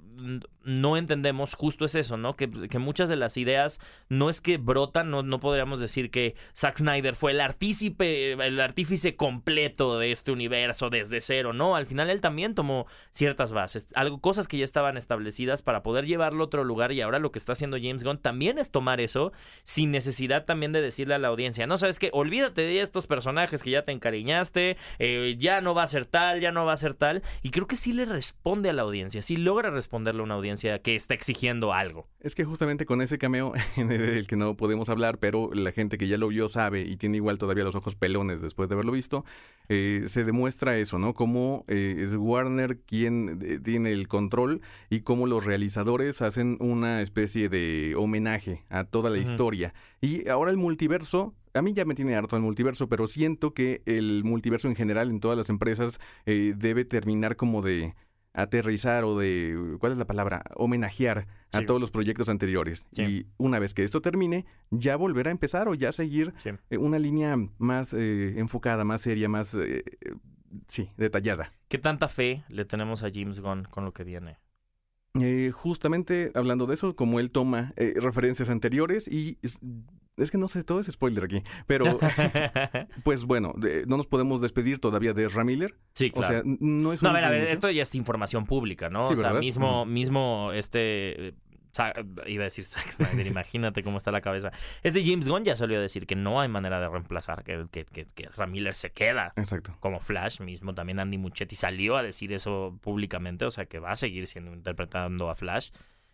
no 0.64 0.96
entendemos 0.96 1.54
justo 1.54 1.84
es 1.84 1.94
eso, 1.94 2.16
¿no? 2.16 2.34
Que, 2.36 2.50
que 2.50 2.78
muchas 2.78 3.08
de 3.08 3.16
las 3.16 3.36
ideas 3.36 3.80
no 4.08 4.28
es 4.28 4.40
que 4.40 4.58
brotan, 4.58 5.10
no, 5.10 5.22
no 5.22 5.40
podríamos 5.40 5.80
decir 5.80 6.10
que 6.10 6.34
Zack 6.56 6.78
Snyder 6.78 7.14
fue 7.14 7.30
el 7.32 7.40
artícipe, 7.40 8.32
el 8.32 8.60
artífice 8.60 9.16
completo 9.16 9.98
de 9.98 10.12
este 10.12 10.32
universo 10.32 10.90
desde 10.90 11.20
cero, 11.20 11.52
¿no? 11.52 11.76
Al 11.76 11.86
final 11.86 12.10
él 12.10 12.20
también 12.20 12.54
tomó 12.54 12.86
ciertas 13.12 13.52
bases, 13.52 13.86
algo, 13.94 14.20
cosas 14.20 14.48
que 14.48 14.58
ya 14.58 14.64
estaban 14.64 14.96
establecidas 14.96 15.62
para 15.62 15.82
poder 15.82 16.06
llevarlo 16.06 16.42
a 16.42 16.46
otro 16.46 16.64
lugar 16.64 16.92
y 16.92 17.00
ahora 17.00 17.18
lo 17.18 17.32
que 17.32 17.38
está 17.38 17.52
haciendo 17.52 17.76
James 17.80 18.04
Gunn 18.04 18.18
también 18.18 18.58
es 18.58 18.70
tomar 18.70 19.00
eso 19.06 19.32
sin 19.64 19.90
necesidad 19.90 20.44
también 20.44 20.72
de 20.72 20.80
decirle 20.80 21.14
a 21.14 21.18
la 21.18 21.28
audiencia, 21.28 21.66
no 21.66 21.78
sabes 21.78 21.98
qué, 21.98 22.10
olvídate 22.12 22.62
de 22.62 22.80
estos 22.80 23.06
personajes 23.06 23.62
que 23.62 23.70
ya 23.70 23.84
te 23.84 23.92
encariñaste, 23.92 24.76
eh, 24.98 25.34
ya 25.38 25.60
no 25.60 25.74
va 25.74 25.82
a 25.82 25.86
ser 25.86 26.06
tal, 26.06 26.40
ya 26.40 26.52
no 26.52 26.64
va 26.64 26.72
a 26.72 26.76
ser 26.76 26.94
tal. 26.94 27.22
Y 27.42 27.50
creo 27.50 27.66
que 27.66 27.76
sí 27.76 27.92
le 27.92 28.04
responde 28.04 28.70
a 28.70 28.72
la 28.72 28.82
audiencia, 28.82 29.22
sí 29.22 29.36
logra 29.36 29.70
responderle 29.70 30.20
a 30.20 30.24
una 30.24 30.34
audiencia 30.34 30.80
que 30.80 30.94
está 30.94 31.14
exigiendo 31.14 31.72
algo. 31.72 32.08
Es 32.20 32.34
que 32.34 32.44
justamente 32.44 32.86
con 32.86 33.02
ese 33.02 33.18
cameo, 33.18 33.52
del 33.76 34.26
que 34.26 34.36
no 34.36 34.56
podemos 34.56 34.88
hablar, 34.88 35.18
pero 35.18 35.50
la 35.52 35.72
gente 35.72 35.98
que 35.98 36.08
ya 36.08 36.18
lo 36.18 36.28
vio 36.28 36.48
sabe 36.48 36.82
y 36.82 36.96
tiene 36.96 37.16
igual 37.16 37.38
todavía 37.38 37.64
los 37.64 37.74
ojos 37.74 37.96
pelones 37.96 38.40
después 38.40 38.68
de 38.68 38.74
haberlo 38.74 38.92
visto, 38.92 39.24
eh, 39.68 40.04
se 40.06 40.24
demuestra 40.24 40.78
eso, 40.78 40.98
¿no? 40.98 41.14
Cómo 41.14 41.64
eh, 41.68 41.96
es 41.98 42.14
Warner 42.14 42.78
quien 42.78 43.62
tiene 43.62 43.92
el 43.92 44.08
control 44.08 44.60
y 44.90 45.00
cómo 45.00 45.26
los 45.26 45.44
realizadores 45.44 46.22
hacen 46.22 46.56
una 46.60 47.02
especie 47.02 47.48
de 47.48 47.94
homenaje 47.96 48.64
a 48.68 48.84
toda 48.96 49.10
la 49.10 49.18
historia. 49.18 49.74
Y 50.00 50.28
ahora 50.28 50.50
el 50.50 50.56
multiverso 50.56 51.34
a 51.54 51.62
mí 51.62 51.72
ya 51.72 51.84
me 51.84 51.94
tiene 51.94 52.14
harto 52.14 52.36
el 52.36 52.42
multiverso, 52.42 52.88
pero 52.88 53.06
siento 53.06 53.54
que 53.54 53.82
el 53.86 54.24
multiverso 54.24 54.68
en 54.68 54.76
general 54.76 55.10
en 55.10 55.20
todas 55.20 55.38
las 55.38 55.48
empresas 55.48 55.98
debe 56.26 56.84
terminar 56.84 57.36
como 57.36 57.62
de 57.62 57.94
aterrizar 58.36 59.04
o 59.04 59.18
de, 59.18 59.76
¿cuál 59.80 59.92
es 59.92 59.98
la 59.98 60.06
palabra? 60.06 60.42
Homenajear 60.54 61.26
a 61.52 61.64
todos 61.64 61.80
los 61.80 61.90
proyectos 61.90 62.28
anteriores. 62.28 62.86
Y 62.92 63.26
una 63.38 63.58
vez 63.58 63.72
que 63.72 63.82
esto 63.82 64.02
termine, 64.02 64.44
ya 64.70 64.96
volver 64.96 65.28
a 65.28 65.30
empezar 65.30 65.68
o 65.68 65.74
ya 65.74 65.90
seguir 65.90 66.34
eh, 66.44 66.76
una 66.76 66.98
línea 66.98 67.36
más 67.58 67.94
eh, 67.94 68.38
enfocada, 68.38 68.84
más 68.84 69.00
seria, 69.00 69.28
más, 69.28 69.54
eh, 69.54 69.82
sí, 70.68 70.90
detallada. 70.98 71.52
¿Qué 71.68 71.78
tanta 71.78 72.08
fe 72.08 72.44
le 72.48 72.66
tenemos 72.66 73.02
a 73.02 73.10
James 73.12 73.40
Gunn 73.40 73.64
con 73.64 73.86
lo 73.86 73.92
que 73.92 74.04
viene? 74.04 74.36
Justamente 75.52 76.32
hablando 76.34 76.66
de 76.66 76.74
eso, 76.74 76.96
como 76.96 77.20
él 77.20 77.30
toma 77.30 77.72
referencias 77.76 78.48
anteriores 78.50 79.08
y 79.08 79.38
es 80.16 80.30
que 80.30 80.38
no 80.38 80.48
sé, 80.48 80.64
todo 80.64 80.80
es 80.80 80.86
spoiler 80.86 81.24
aquí. 81.24 81.42
Pero, 81.66 81.98
pues 83.04 83.24
bueno, 83.24 83.54
no 83.86 83.96
nos 83.96 84.06
podemos 84.06 84.40
despedir 84.40 84.78
todavía 84.78 85.12
de 85.12 85.28
Ramiller. 85.28 85.74
Sí, 85.94 86.10
claro. 86.10 86.26
O 86.26 86.30
sea, 86.30 86.42
no 86.60 86.92
es 86.92 87.02
No, 87.02 87.10
a 87.10 87.12
ver, 87.12 87.24
a 87.24 87.30
ver, 87.30 87.42
esto 87.42 87.70
ya 87.70 87.82
es 87.82 87.94
información 87.94 88.46
pública, 88.46 88.88
¿no? 88.88 89.08
o 89.08 89.16
sea, 89.16 89.34
mismo, 89.34 89.84
mismo 89.84 90.52
este 90.52 91.34
iba 92.26 92.42
a 92.42 92.44
decir 92.44 92.64
Zack 92.64 92.90
Snyder, 92.92 93.26
imagínate 93.26 93.82
cómo 93.82 93.98
está 93.98 94.10
la 94.10 94.20
cabeza. 94.20 94.52
Este 94.82 95.02
James 95.02 95.28
Gunn 95.28 95.44
ya 95.44 95.56
salió 95.56 95.78
a 95.78 95.80
decir 95.80 96.06
que 96.06 96.16
no 96.16 96.40
hay 96.40 96.48
manera 96.48 96.80
de 96.80 96.88
reemplazar, 96.88 97.44
que, 97.44 97.66
que, 97.70 97.84
que, 97.84 98.06
que 98.06 98.28
Ramiller 98.28 98.74
se 98.74 98.90
queda. 98.90 99.32
Exacto. 99.36 99.76
Como 99.80 100.00
Flash 100.00 100.40
mismo, 100.40 100.74
también 100.74 101.00
Andy 101.00 101.18
Muchetti 101.18 101.56
salió 101.56 101.96
a 101.96 102.02
decir 102.02 102.32
eso 102.32 102.78
públicamente, 102.80 103.44
o 103.44 103.50
sea 103.50 103.66
que 103.66 103.78
va 103.78 103.92
a 103.92 103.96
seguir 103.96 104.26
siendo 104.26 104.52
interpretando 104.52 105.30
a 105.30 105.34
Flash. 105.34 105.70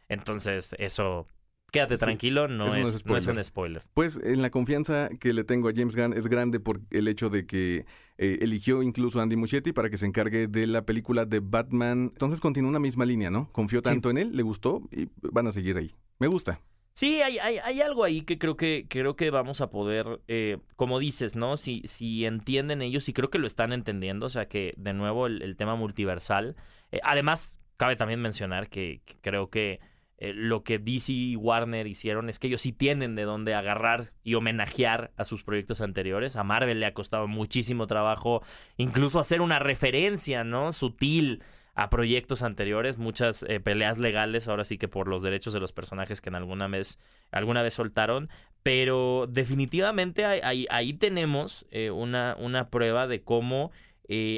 Entonces, 0.09 0.75
eso 0.79 1.27
Quédate 1.73 1.97
tranquilo, 1.97 2.49
no 2.49 2.75
es, 2.75 3.05
no, 3.07 3.17
es 3.17 3.27
un 3.27 3.43
spoiler. 3.43 3.83
Pues 3.95 4.21
en 4.23 4.43
la 4.43 4.51
confianza 4.51 5.09
que 5.19 5.33
le 5.33 5.43
tengo 5.43 5.71
a 5.71 5.73
James 5.75 5.97
Gunn 5.97 6.13
es 6.13 6.27
grande 6.27 6.61
por 6.61 6.83
el 6.91 7.09
hecho 7.09 7.31
de 7.31 7.47
que 7.47 7.87
eh, 8.19 8.39
eligió 8.43 8.83
incluso 8.83 9.19
a 9.19 9.23
Andy 9.23 9.37
Muschietti 9.37 9.73
para 9.73 9.89
que 9.89 9.97
se 9.97 10.05
encargue 10.05 10.49
de 10.49 10.67
la 10.67 10.85
película 10.85 11.25
de 11.25 11.41
Batman. 11.41 12.11
Entonces 12.13 12.41
continúa 12.41 12.69
una 12.69 12.79
misma 12.79 13.07
línea, 13.07 13.31
¿no? 13.31 13.51
Confió 13.53 13.81
tanto 13.81 14.11
en 14.11 14.19
él, 14.19 14.37
le 14.37 14.43
gustó 14.43 14.83
y 14.93 15.09
van 15.23 15.47
a 15.47 15.53
seguir 15.53 15.79
ahí. 15.79 15.95
Me 16.19 16.27
gusta. 16.27 16.61
Sí, 16.93 17.23
hay, 17.23 17.39
hay, 17.39 17.57
hay, 17.57 17.81
algo 17.81 18.05
ahí 18.05 18.21
que 18.21 18.37
creo 18.37 18.59
que 18.59 18.85
creo 18.87 19.17
que 19.17 19.31
vamos 19.31 19.63
a 19.63 19.71
poder, 19.71 20.21
eh, 20.29 20.59
como 20.77 20.99
dices, 20.99 21.37
¿no? 21.37 21.57
Si, 21.57 21.83
si 21.87 22.27
entienden 22.27 22.83
ellos, 22.83 23.09
y 23.09 23.15
creo 23.15 23.31
que 23.31 23.39
lo 23.39 23.47
están 23.47 23.73
entendiendo, 23.73 24.27
o 24.27 24.29
sea 24.29 24.47
que 24.47 24.75
de 24.77 24.93
nuevo 24.93 25.27
el, 25.27 25.57
tema 25.57 25.75
multiversal. 25.75 26.55
Eh, 26.91 27.01
además, 27.03 27.57
cabe 27.79 27.97
también 27.97 28.21
mencionar 28.21 28.69
que 28.69 29.01
creo 29.23 29.49
que 29.49 29.81
eh, 30.23 30.33
lo 30.33 30.63
que 30.63 30.79
DC 30.79 31.13
y 31.13 31.35
Warner 31.35 31.89
hicieron 31.89 32.29
es 32.29 32.39
que 32.39 32.47
ellos 32.47 32.61
sí 32.61 32.73
tienen 32.73 33.17
de 33.17 33.25
dónde 33.25 33.55
agarrar 33.55 34.13
y 34.23 34.35
homenajear 34.35 35.11
a 35.17 35.25
sus 35.25 35.43
proyectos 35.43 35.81
anteriores. 35.81 36.37
A 36.37 36.45
Marvel 36.45 36.79
le 36.79 36.87
ha 36.87 36.95
costado 36.95 37.27
muchísimo 37.27 37.89
trabajo 37.89 38.41
incluso 38.77 39.19
hacer 39.19 39.41
una 39.41 39.59
referencia, 39.59 40.45
¿no? 40.45 40.73
Sutil 40.73 41.43
a 41.75 41.91
proyectos 41.91 42.45
anteriores, 42.45 42.99
muchas 42.99 43.45
eh, 43.49 43.59
peleas 43.59 43.99
legales, 43.99 44.47
ahora 44.47 44.65
sí 44.65 44.79
que 44.79 44.87
por 44.87 45.09
los 45.09 45.23
derechos 45.23 45.55
de 45.55 45.59
los 45.59 45.73
personajes 45.73 46.21
que 46.21 46.29
en 46.29 46.37
alguna 46.37 46.69
vez, 46.69 47.01
alguna 47.33 47.63
vez 47.63 47.75
soltaron, 47.75 48.29
pero 48.63 49.27
definitivamente 49.29 50.25
ahí, 50.25 50.93
tenemos 50.93 51.67
eh, 51.73 51.91
una, 51.91 52.37
una 52.39 52.71
prueba 52.71 53.09
de 53.09 53.23
cómo, 53.23 53.73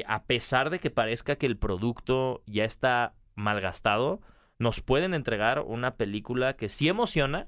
a 0.07 0.23
pesar 0.23 0.71
de 0.71 0.79
que 0.79 0.89
parezca 0.89 1.35
que 1.35 1.45
el 1.45 1.57
producto 1.57 2.41
ya 2.47 2.63
está 2.63 3.13
malgastado, 3.35 4.21
nos 4.57 4.81
pueden 4.81 5.13
entregar 5.13 5.59
una 5.61 5.95
película 5.95 6.55
que 6.55 6.69
sí 6.69 6.87
emociona, 6.87 7.47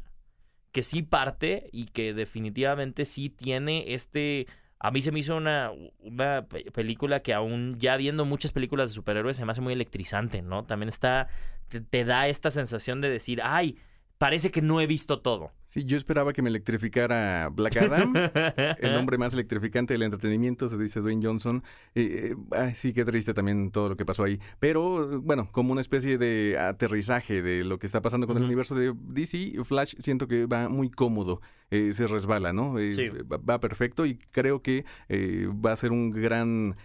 que 0.71 0.83
sí 0.83 1.03
parte 1.03 1.69
y 1.71 1.85
que 1.85 2.13
definitivamente 2.13 3.05
sí 3.05 3.29
tiene 3.29 3.93
este... 3.93 4.47
A 4.79 4.91
mí 4.91 5.01
se 5.01 5.11
me 5.11 5.19
hizo 5.19 5.35
una, 5.35 5.71
película 6.71 7.21
que 7.21 7.33
aún 7.33 7.77
ya 7.79 7.97
viendo 7.97 8.25
muchas 8.25 8.51
películas 8.51 8.91
de 8.91 8.93
superhéroes 8.93 9.35
se 9.35 9.43
me 9.43 9.51
hace 9.51 9.61
muy 9.61 9.73
electrizante, 9.73 10.43
¿no? 10.43 10.65
También 10.65 10.89
está, 10.89 11.29
te 11.89 12.05
da 12.05 12.27
esta 12.27 12.51
sensación 12.51 13.01
de 13.01 13.09
decir, 13.09 13.41
ay, 13.43 13.79
parece 14.17 14.51
que 14.51 14.61
no 14.61 14.81
he 14.81 14.87
visto 14.87 15.21
todo. 15.21 15.51
Sí, 15.65 15.83
yo 15.83 15.97
esperaba 15.97 16.33
que 16.33 16.41
me 16.41 16.49
electrificara 16.49 17.49
Black 17.51 17.77
Adam, 17.77 18.13
el 18.79 18.95
hombre 18.95 19.17
más 19.17 19.33
electrificante 19.33 19.93
del 19.93 20.03
entretenimiento, 20.03 20.69
se 20.69 20.77
dice 20.77 21.01
Dwayne 21.01 21.25
Johnson. 21.25 21.63
Eh, 21.93 22.35
sí, 22.75 22.93
qué 22.93 23.03
triste 23.05 23.33
también 23.33 23.71
todo 23.71 23.89
lo 23.89 23.97
que 23.97 24.05
pasó 24.05 24.23
ahí. 24.23 24.39
Pero, 24.59 25.21
bueno, 25.21 25.49
como 25.51 25.71
una 25.71 25.81
especie 25.81 26.17
de 26.17 26.57
aterrizaje 26.57 27.41
de 27.41 27.63
lo 27.63 27.79
que 27.79 27.85
está 27.85 28.01
pasando 28.01 28.27
con 28.27 28.37
el 28.37 28.43
universo 28.43 28.75
de 28.75 28.93
DC, 28.95 29.63
Flash 29.63 29.95
siento 29.99 30.27
que 30.27 30.45
va 30.45 30.69
muy 30.69 30.89
cómodo, 30.89 31.41
eh, 31.69 31.91
se 31.93 32.07
resbala, 32.07 32.53
¿no? 32.53 32.79
Eh, 32.79 32.93
sí. 32.93 33.09
va, 33.09 33.59
perfecto 33.59 34.05
y 34.05 34.17
creo 34.31 34.61
que 34.61 34.85
va 35.09 35.73
a 35.73 35.75
ser 35.75 35.91
un 35.91 36.11
gran... 36.11 36.75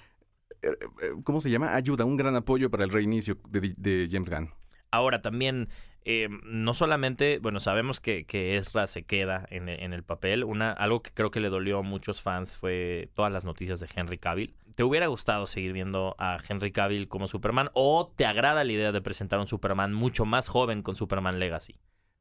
¿Cómo 1.24 1.40
se 1.40 1.50
llama? 1.50 1.74
Ayuda, 1.74 2.04
un 2.04 2.16
gran 2.16 2.36
apoyo 2.36 2.70
para 2.70 2.84
el 2.84 2.90
reinicio 2.90 3.36
de, 3.48 3.74
de 3.76 4.08
James 4.10 4.30
Gunn. 4.30 4.50
Ahora 4.92 5.22
también 5.22 5.68
eh, 6.04 6.28
no 6.44 6.74
solamente, 6.74 7.38
bueno, 7.40 7.60
sabemos 7.60 8.00
que, 8.00 8.26
Ezra 8.56 8.86
se 8.86 9.04
queda 9.04 9.46
en, 9.50 9.68
en, 9.68 9.92
el 9.92 10.02
papel. 10.02 10.44
Una, 10.44 10.72
algo 10.72 11.02
que 11.02 11.12
creo 11.12 11.30
que 11.30 11.40
le 11.40 11.48
dolió 11.48 11.78
a 11.78 11.82
muchos 11.82 12.22
fans 12.22 12.56
fue 12.56 13.10
todas 13.14 13.32
las 13.32 13.44
noticias 13.44 13.80
de 13.80 13.88
Henry 13.94 14.18
Cavill. 14.18 14.54
¿Te 14.74 14.84
hubiera 14.84 15.06
gustado 15.06 15.46
seguir 15.46 15.72
viendo 15.72 16.14
a 16.18 16.38
Henry 16.48 16.72
Cavill 16.72 17.08
como 17.08 17.28
Superman 17.28 17.70
o 17.74 18.12
te 18.16 18.26
agrada 18.26 18.64
la 18.64 18.72
idea 18.72 18.92
de 18.92 19.02
presentar 19.02 19.38
un 19.38 19.46
Superman 19.46 19.92
mucho 19.92 20.24
más 20.24 20.48
joven 20.48 20.82
con 20.82 20.96
Superman 20.96 21.38
Legacy? 21.38 21.76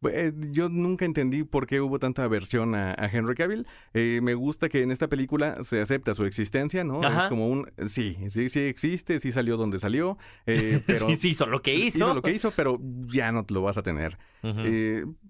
Eh, 0.09 0.33
yo 0.51 0.67
nunca 0.67 1.05
entendí 1.05 1.43
por 1.43 1.67
qué 1.67 1.79
hubo 1.79 1.99
tanta 1.99 2.23
aversión 2.23 2.73
a, 2.73 2.93
Henry 3.11 3.35
Cavill. 3.35 3.67
Eh, 3.93 4.19
me 4.23 4.33
gusta 4.33 4.67
que 4.67 4.81
en 4.81 4.91
esta 4.91 5.07
película 5.07 5.63
se 5.63 5.79
acepta 5.81 6.15
su 6.15 6.25
existencia, 6.25 6.83
¿no? 6.83 7.01
Es 7.03 7.27
como 7.27 7.47
un... 7.47 7.71
Sí, 7.87 8.17
sí, 8.29 8.49
sí 8.49 8.61
existe, 8.61 9.19
sí 9.19 9.31
salió 9.31 9.57
donde 9.57 9.79
salió, 9.79 10.17
eh, 10.45 10.81
pero... 10.87 11.07
sí, 11.07 11.17
sí, 11.17 11.29
hizo 11.29 11.45
lo 11.45 11.61
que 11.61 11.75
hizo. 11.75 11.99
Hizo 11.99 12.13
lo 12.13 12.21
que 12.21 12.31
hizo, 12.31 12.51
pero 12.51 12.79
ya 13.05 13.31
no 13.31 13.45
lo 13.49 13.61
vas 13.61 13.77
a 13.77 13.83
tener. 13.83 14.17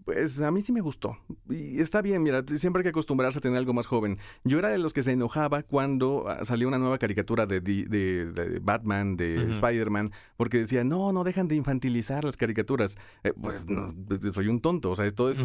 pues 0.05 0.39
a 0.39 0.51
mí 0.51 0.61
sí 0.61 0.71
me 0.71 0.81
gustó. 0.81 1.17
Y 1.49 1.81
está 1.81 2.01
bien, 2.01 2.23
mira, 2.23 2.43
siempre 2.55 2.79
hay 2.79 2.83
que 2.83 2.89
acostumbrarse 2.89 3.39
a 3.39 3.41
tener 3.41 3.57
algo 3.57 3.73
más 3.73 3.87
joven. 3.87 4.19
Yo 4.45 4.59
era 4.59 4.69
de 4.69 4.77
los 4.77 4.93
que 4.93 5.03
se 5.03 5.11
enojaba 5.11 5.63
cuando 5.63 6.25
ah, 6.29 6.45
salió 6.45 6.67
una 6.67 6.77
nueva 6.77 6.97
caricatura 6.97 7.45
de, 7.45 7.59
de, 7.59 8.59
Batman, 8.61 9.17
de 9.17 9.51
Spider-Man, 9.51 10.11
porque 10.37 10.59
decía, 10.59 10.83
no, 10.85 11.11
no 11.11 11.25
dejan 11.25 11.49
de 11.49 11.55
infantilizar 11.55 12.23
las 12.23 12.37
caricaturas. 12.37 12.95
pues 13.41 13.65
no, 13.67 13.93
soy 14.31 14.47
un 14.47 14.60
tonto. 14.61 14.91
O 14.91 14.95
sea, 14.95 15.11
todo 15.11 15.31
es 15.31 15.39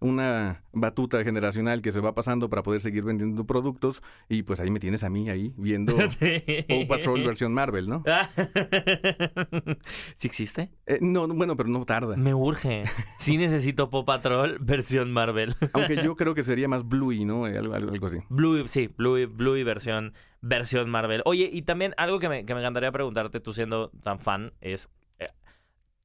una 0.00 0.62
batuta 0.72 1.22
generacional 1.22 1.82
que 1.82 1.92
se 1.92 2.00
va 2.00 2.14
pasando 2.14 2.48
para 2.48 2.62
poder 2.62 2.80
seguir 2.80 3.04
vendiendo 3.04 3.46
productos. 3.46 4.02
Y 4.28 4.42
pues 4.42 4.58
ahí 4.60 4.70
me 4.70 4.80
tienes 4.80 5.04
a 5.04 5.10
mí 5.10 5.28
ahí 5.28 5.52
viendo 5.56 5.94
Paw 6.68 6.86
Patrol 6.88 7.22
versión 7.22 7.52
Marvel, 7.52 7.88
¿no? 7.88 8.02
¿Sí 10.16 10.26
existe? 10.26 10.70
Eh, 10.86 10.98
no, 11.02 11.28
bueno, 11.28 11.56
pero 11.56 11.68
no 11.68 11.84
tarda. 11.84 12.16
Me 12.16 12.34
urge. 12.34 12.84
Sí 13.18 13.36
necesito 13.36 13.90
Paw 13.90 14.04
Patrol 14.04 14.58
versión 14.60 15.12
Marvel. 15.12 15.54
Aunque 15.74 16.02
yo 16.02 16.16
creo 16.16 16.34
que 16.34 16.44
sería 16.44 16.68
más 16.68 16.88
Bluey, 16.88 17.24
¿no? 17.24 17.46
Eh, 17.46 17.58
algo, 17.58 17.74
algo 17.74 18.06
así. 18.06 18.18
Bluey, 18.30 18.66
sí, 18.68 18.88
Bluey, 18.96 19.26
Bluey 19.26 19.62
versión, 19.64 20.14
versión 20.40 20.88
Marvel. 20.88 21.22
Oye, 21.26 21.50
y 21.52 21.62
también 21.62 21.94
algo 21.98 22.18
que 22.18 22.28
me, 22.28 22.46
que 22.46 22.54
me 22.54 22.60
encantaría 22.60 22.90
preguntarte, 22.90 23.40
tú 23.40 23.52
siendo 23.52 23.90
tan 24.02 24.18
fan, 24.18 24.52
es... 24.60 24.88
Eh, 25.18 25.28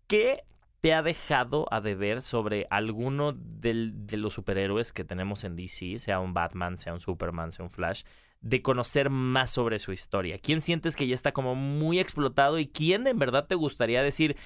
¿Qué 0.07 0.41
te 0.85 0.93
ha 0.93 1.01
dejado 1.01 1.65
a 1.71 1.81
deber 1.81 2.21
sobre 2.21 2.67
alguno 2.69 3.33
de 3.35 4.17
los 4.17 4.35
superhéroes 4.35 4.93
que 4.93 5.03
tenemos 5.03 5.43
en 5.43 5.55
DC, 5.55 5.97
sea 5.97 6.19
un 6.19 6.35
Batman, 6.35 6.77
sea 6.77 6.93
un 6.93 6.99
Superman, 6.99 7.51
sea 7.51 7.65
un 7.65 7.71
Flash, 7.71 8.03
de 8.41 8.61
conocer 8.61 9.09
más 9.09 9.49
sobre 9.49 9.79
su 9.79 9.93
historia? 9.93 10.37
¿Quién 10.37 10.61
sientes 10.61 10.95
que 10.95 11.07
ya 11.07 11.15
está 11.15 11.31
como 11.31 11.55
muy 11.55 11.97
explotado 11.97 12.59
y 12.59 12.67
quién 12.67 13.07
en 13.07 13.17
verdad 13.17 13.47
te 13.47 13.55
gustaría 13.55 14.03
decir, 14.03 14.37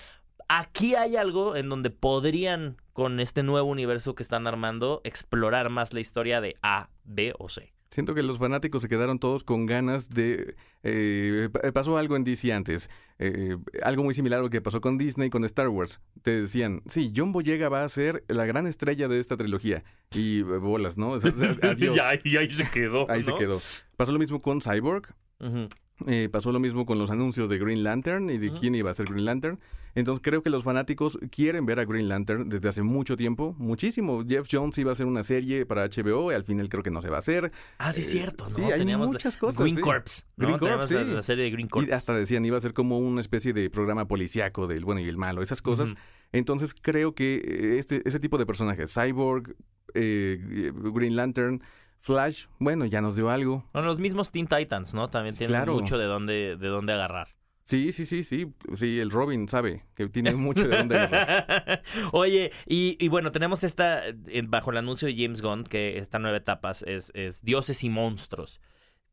aquí 0.48 0.96
hay 0.96 1.18
algo 1.18 1.58
en 1.58 1.68
donde 1.68 1.90
podrían, 1.90 2.78
con 2.94 3.20
este 3.20 3.44
nuevo 3.44 3.68
universo 3.68 4.16
que 4.16 4.24
están 4.24 4.48
armando, 4.48 5.02
explorar 5.04 5.70
más 5.70 5.94
la 5.94 6.00
historia 6.00 6.40
de 6.40 6.56
A, 6.62 6.88
B 7.04 7.34
o 7.38 7.50
C? 7.50 7.74
Siento 7.90 8.14
que 8.14 8.22
los 8.22 8.38
fanáticos 8.38 8.84
se 8.84 8.88
quedaron 8.88 9.18
todos 9.18 9.44
con 9.44 9.66
ganas 9.66 10.10
de... 10.10 10.56
eh, 10.84 11.50
pa- 11.52 11.72
pasó 11.72 11.98
algo 11.98 12.16
en 12.16 12.24
DC 12.24 12.54
antes, 12.54 12.88
eh, 13.18 13.58
algo 13.82 14.04
muy 14.04 14.14
similar 14.14 14.40
a 14.40 14.44
lo 14.44 14.52
que 14.52 14.62
pasó 14.62 14.80
con 14.80 15.00
Disney, 15.00 15.32
con 15.32 15.44
Star 15.44 15.70
Wars. 15.70 16.00
Te 16.22 16.42
decían, 16.42 16.84
sí, 16.86 17.12
John 17.16 17.32
Boyega 17.32 17.68
va 17.68 17.84
a 17.84 17.90
ser 17.90 18.24
la 18.28 18.46
gran 18.46 18.68
estrella 18.68 19.08
de 19.08 19.20
esta 19.20 19.38
trilogía. 19.38 19.84
Y 20.14 20.42
eh, 20.42 20.44
bolas, 20.44 20.98
¿no? 21.00 21.10
O 21.10 21.20
sea, 21.20 21.32
adiós. 21.64 21.96
y, 21.96 22.00
ahí, 22.00 22.20
y 22.24 22.38
ahí 22.38 22.52
se 22.52 22.70
quedó. 22.70 23.10
Ahí 23.10 23.24
se 23.24 23.34
quedó. 23.34 23.60
Pasó 23.98 24.12
lo 24.12 24.20
mismo 24.20 24.40
con 24.42 24.62
Cyborg. 24.62 25.08
Eh, 26.08 26.30
pasó 26.32 26.52
lo 26.52 26.60
mismo 26.60 26.86
con 26.86 26.98
los 27.00 27.10
anuncios 27.10 27.50
de 27.50 27.58
Green 27.58 27.84
Lantern 27.84 28.30
y 28.30 28.38
de 28.38 28.54
quién 28.54 28.76
iba 28.76 28.90
a 28.92 28.94
ser 28.94 29.08
Green 29.08 29.26
Lantern. 29.26 29.60
Entonces 29.96 30.22
creo 30.24 30.42
que 30.44 30.50
los 30.50 30.64
fanáticos 30.64 31.18
quieren 31.32 31.66
ver 31.66 31.80
a 31.80 31.86
Green 31.86 32.08
Lantern 32.08 32.50
desde 32.50 32.70
hace 32.70 32.84
mucho 32.84 33.18
tiempo, 33.18 33.56
muchísimo. 33.58 34.24
Jeff 34.28 34.48
Jones 34.52 34.78
iba 34.78 34.92
a 34.92 34.94
hacer 34.94 35.06
una 35.06 35.24
serie 35.24 35.66
para 35.66 35.86
HBO 35.88 36.32
y 36.32 36.36
al 36.36 36.44
final 36.44 36.70
creo 36.70 36.84
que 36.84 36.92
no 36.92 37.02
se 37.02 37.10
va 37.10 37.18
a 37.18 37.20
hacer. 37.20 37.52
Ah, 37.78 37.92
sí, 37.94 38.02
es 38.02 38.08
Eh, 38.08 38.12
cierto. 38.12 38.44
¿no? 38.50 38.56
sí, 38.56 38.62
hay 38.64 38.80
Teníamos 38.80 39.08
la- 39.08 39.12
muchas 39.14 39.38
cosas, 39.38 39.62
Green 39.62 39.76
sí. 39.76 39.82
Corps. 39.82 40.28
¿no? 40.38 40.46
Green 40.46 40.60
Corps, 40.60 40.92
la, 40.92 41.24
serie 41.24 41.44
de 41.46 41.52
Green 41.52 41.68
Corps. 41.68 41.88
Y 41.88 41.92
hasta 41.92 42.14
decían, 42.14 42.46
iba 42.46 42.58
a 42.58 42.62
ser 42.62 42.74
como 42.74 43.00
una 43.00 43.22
especie 43.22 43.54
de 43.54 43.70
programa 43.70 44.08
policíaco 44.08 44.68
del 44.68 44.86
bueno 44.86 45.02
y 45.02 45.08
el 45.08 45.18
malo, 45.18 45.42
esas 45.42 45.62
cosas. 45.62 45.96
Entonces 46.32 46.76
creo 46.80 47.16
que 47.16 47.36
eh, 47.36 47.80
este, 47.80 48.02
ese 48.08 48.20
tipo 48.20 48.38
de 48.38 48.46
personajes, 48.46 48.94
Cyborg, 48.94 49.56
eh, 49.96 50.72
Green 50.94 51.16
Lantern, 51.16 51.62
Flash, 52.02 52.46
bueno, 52.60 52.86
ya 52.86 53.02
nos 53.02 53.16
dio 53.16 53.30
algo. 53.30 53.66
Bueno, 53.74 53.88
los 53.88 54.00
mismos 54.00 54.32
Teen 54.32 54.48
Titans, 54.48 54.94
¿no? 54.94 55.10
También 55.10 55.36
tienen 55.36 55.54
claro. 55.56 55.74
mucho 55.74 55.98
de 55.98 56.06
dónde, 56.06 56.56
de 56.58 56.68
dónde 56.68 56.94
agarrar. 56.94 57.28
Sí, 57.70 57.92
sí, 57.92 58.08
sí, 58.08 58.24
sí. 58.24 58.52
Sí, 58.74 59.00
el 59.00 59.12
Robin 59.12 59.48
sabe 59.48 59.86
que 59.94 60.10
tiene 60.10 60.34
mucho 60.34 60.68
de 60.68 60.76
dónde. 60.76 60.98
Oye, 62.14 62.52
y, 62.66 62.98
y 63.00 63.10
bueno, 63.10 63.32
tenemos 63.32 63.64
esta, 63.64 64.08
eh, 64.08 64.16
bajo 64.44 64.72
el 64.72 64.78
anuncio 64.78 65.08
de 65.08 65.16
James 65.16 65.44
Gunn, 65.44 65.66
que 65.66 66.00
esta 66.00 66.18
nueva 66.18 66.38
etapa 66.38 66.72
es, 66.72 67.12
es 67.14 67.44
Dioses 67.44 67.84
y 67.84 67.90
Monstruos. 67.90 68.60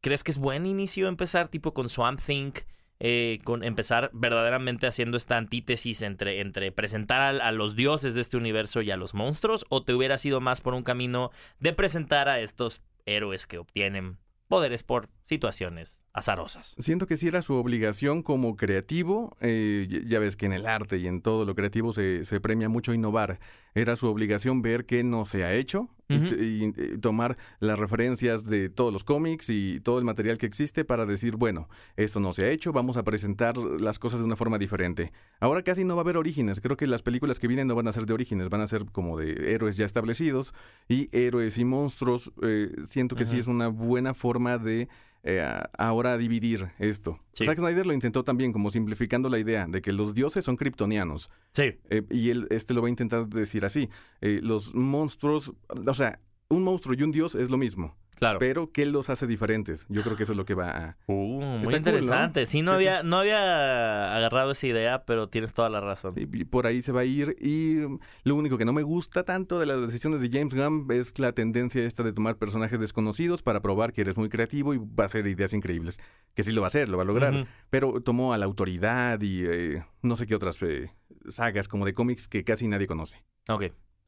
¿Crees 0.00 0.24
que 0.24 0.30
es 0.30 0.38
buen 0.38 0.64
inicio 0.64 1.06
empezar 1.08 1.48
tipo 1.48 1.74
con 1.74 1.90
Swamp 1.90 2.18
Thing? 2.18 2.52
eh, 2.98 3.40
con 3.44 3.62
empezar 3.62 4.08
verdaderamente 4.14 4.86
haciendo 4.86 5.18
esta 5.18 5.36
antítesis 5.36 6.00
entre, 6.00 6.40
entre 6.40 6.72
presentar 6.72 7.20
a, 7.20 7.48
a 7.48 7.52
los 7.52 7.76
dioses 7.76 8.14
de 8.14 8.22
este 8.22 8.38
universo 8.38 8.80
y 8.80 8.90
a 8.90 8.96
los 8.96 9.12
monstruos? 9.12 9.66
¿O 9.68 9.84
te 9.84 9.92
hubiera 9.92 10.16
sido 10.16 10.40
más 10.40 10.62
por 10.62 10.72
un 10.72 10.82
camino 10.82 11.30
de 11.60 11.74
presentar 11.74 12.30
a 12.30 12.40
estos 12.40 12.80
héroes 13.04 13.46
que 13.46 13.58
obtienen 13.58 14.16
poderes 14.48 14.82
por 14.82 15.10
situaciones 15.24 16.02
azarosas? 16.16 16.74
Siento 16.78 17.06
que 17.06 17.16
sí 17.16 17.28
era 17.28 17.42
su 17.42 17.54
obligación 17.54 18.22
como 18.22 18.56
creativo. 18.56 19.36
eh, 19.40 19.86
ya- 20.06 20.18
ves 20.18 20.34
que 20.36 20.46
en 20.46 20.52
el 20.54 20.66
arte 20.66 20.96
y 20.98 21.06
en 21.06 21.20
todo 21.20 21.44
lo 21.44 21.54
creativo 21.54 21.92
se, 21.92 22.24
se 22.24 22.40
premia 22.40 22.68
mucho 22.68 22.92
innovar. 22.94 23.38
Era 23.74 23.94
su 23.96 24.06
obligación 24.08 24.62
ver 24.62 24.86
qué 24.86 25.04
no 25.04 25.26
se 25.26 25.44
ha 25.44 25.52
hecho 25.54 25.88
y 26.08 26.64
eh, 26.80 26.98
tomar 27.00 27.36
las 27.60 27.78
referencias 27.78 28.44
de 28.44 28.70
todos 28.70 28.92
los 28.92 29.02
cómics 29.04 29.50
y 29.50 29.80
todo 29.80 29.98
el 29.98 30.04
material 30.04 30.38
que 30.38 30.46
existe 30.46 30.84
para 30.84 31.04
decir, 31.04 31.34
bueno, 31.36 31.68
esto 31.96 32.20
no 32.20 32.32
se 32.32 32.44
ha 32.44 32.50
hecho, 32.50 32.72
vamos 32.72 32.96
a 32.96 33.02
presentar 33.02 33.56
las 33.58 33.98
cosas 33.98 34.20
de 34.20 34.24
una 34.24 34.36
forma 34.36 34.56
diferente. 34.56 35.12
Ahora 35.40 35.62
casi 35.62 35.84
no 35.84 35.96
va 35.96 36.02
a 36.02 36.04
haber 36.04 36.16
orígenes. 36.16 36.60
Creo 36.60 36.76
que 36.76 36.86
las 36.86 37.02
películas 37.02 37.38
que 37.40 37.48
vienen 37.48 37.66
no 37.66 37.74
van 37.74 37.88
a 37.88 37.92
ser 37.92 38.06
de 38.06 38.14
orígenes, 38.14 38.48
van 38.48 38.60
a 38.62 38.66
ser 38.68 38.84
como 38.86 39.18
de 39.18 39.52
héroes 39.52 39.76
ya 39.76 39.84
establecidos 39.84 40.54
y 40.88 41.08
héroes 41.12 41.58
y 41.58 41.64
monstruos. 41.66 42.32
eh, 42.42 42.70
siento 42.86 43.16
que 43.16 43.26
sí 43.26 43.38
es 43.38 43.46
una 43.48 43.68
buena 43.68 44.14
forma 44.14 44.58
de 44.58 44.88
eh, 45.26 45.44
ahora 45.76 46.16
dividir 46.16 46.70
esto. 46.78 47.18
Sí. 47.32 47.44
Zack 47.44 47.58
Snyder 47.58 47.84
lo 47.84 47.92
intentó 47.92 48.22
también, 48.22 48.52
como 48.52 48.70
simplificando 48.70 49.28
la 49.28 49.38
idea 49.38 49.66
de 49.68 49.82
que 49.82 49.92
los 49.92 50.14
dioses 50.14 50.44
son 50.44 50.56
kryptonianos. 50.56 51.30
Sí. 51.52 51.74
eh, 51.90 52.02
y 52.10 52.30
él 52.30 52.46
este 52.50 52.74
lo 52.74 52.80
va 52.80 52.86
a 52.86 52.90
intentar 52.90 53.26
decir 53.28 53.64
así. 53.64 53.88
eh, 54.20 54.40
los 54.42 54.74
monstruos, 54.74 55.52
o 55.68 55.94
sea, 55.94 56.20
un 56.48 56.62
monstruo 56.62 56.94
y 56.96 57.02
un 57.02 57.10
dios 57.10 57.34
es 57.34 57.50
lo 57.50 57.56
mismo, 57.56 57.96
Claro. 58.16 58.38
pero 58.38 58.72
¿qué 58.72 58.86
los 58.86 59.10
hace 59.10 59.26
diferentes? 59.26 59.86
Yo 59.88 60.02
creo 60.02 60.16
que 60.16 60.22
eso 60.24 60.32
es 60.32 60.38
lo 60.38 60.44
que 60.44 60.54
va 60.54 60.70
a... 60.70 60.96
Uh, 61.06 61.14
muy 61.14 61.42
Está 61.58 61.62
cool, 61.64 61.70
¿no? 61.70 61.76
interesante. 61.76 62.46
Sí, 62.46 62.62
no, 62.62 62.78
Sí, 62.78 62.84
sí. 62.84 62.88
había, 62.88 63.02
no 63.02 63.18
había 63.18 64.16
agarrado 64.16 64.52
esa 64.52 64.66
idea, 64.66 65.04
pero 65.04 65.28
tienes 65.28 65.52
toda 65.54 65.68
la 65.68 65.80
razón. 65.80 66.14
y 66.16 66.26
por 66.44 66.66
ahí 66.66 66.82
se 66.82 66.92
va 66.92 67.02
a 67.02 67.04
ir 67.04 67.36
y 67.40 67.80
lo 68.24 68.34
único 68.34 68.58
que 68.58 68.64
no 68.64 68.72
me 68.72 68.82
gusta 68.82 69.24
tanto 69.24 69.58
de 69.60 69.66
las 69.66 69.80
decisiones 69.80 70.20
de 70.20 70.30
James 70.30 70.54
Gunn 70.54 70.86
es 70.90 71.18
la 71.18 71.32
tendencia 71.32 71.82
esta 71.84 72.02
de 72.02 72.12
tomar 72.12 72.36
personajes 72.36 72.80
desconocidos 72.80 73.42
para 73.42 73.60
probar 73.60 73.92
que 73.92 74.00
eres 74.00 74.16
muy 74.16 74.28
creativo 74.28 74.74
y 74.74 74.78
va 74.78 75.04
a 75.04 75.06
hacer 75.06 75.26
ideas 75.26 75.52
increíbles. 75.52 76.00
Que 76.34 76.42
sí 76.42 76.52
lo 76.52 76.60
va 76.62 76.66
a 76.66 76.68
hacer, 76.68 76.88
lo 76.88 76.96
va 76.96 77.02
a 77.02 77.06
lograr. 77.06 77.46
Pero 77.70 78.00
tomó 78.00 78.32
a 78.32 78.38
la 78.38 78.44
autoridad 78.46 79.20
y 79.20 79.44
eh, 79.46 79.84
no 80.02 80.16
sé 80.16 80.26
qué 80.26 80.34
otras 80.34 80.60
eh, 80.62 80.90
sagas 81.28 81.68
como 81.68 81.84
de 81.84 81.94
cómics 81.94 82.28
que 82.28 82.44
casi 82.44 82.66
nadie 82.68 82.86
conoce. 82.86 83.24
Ok, 83.48 83.64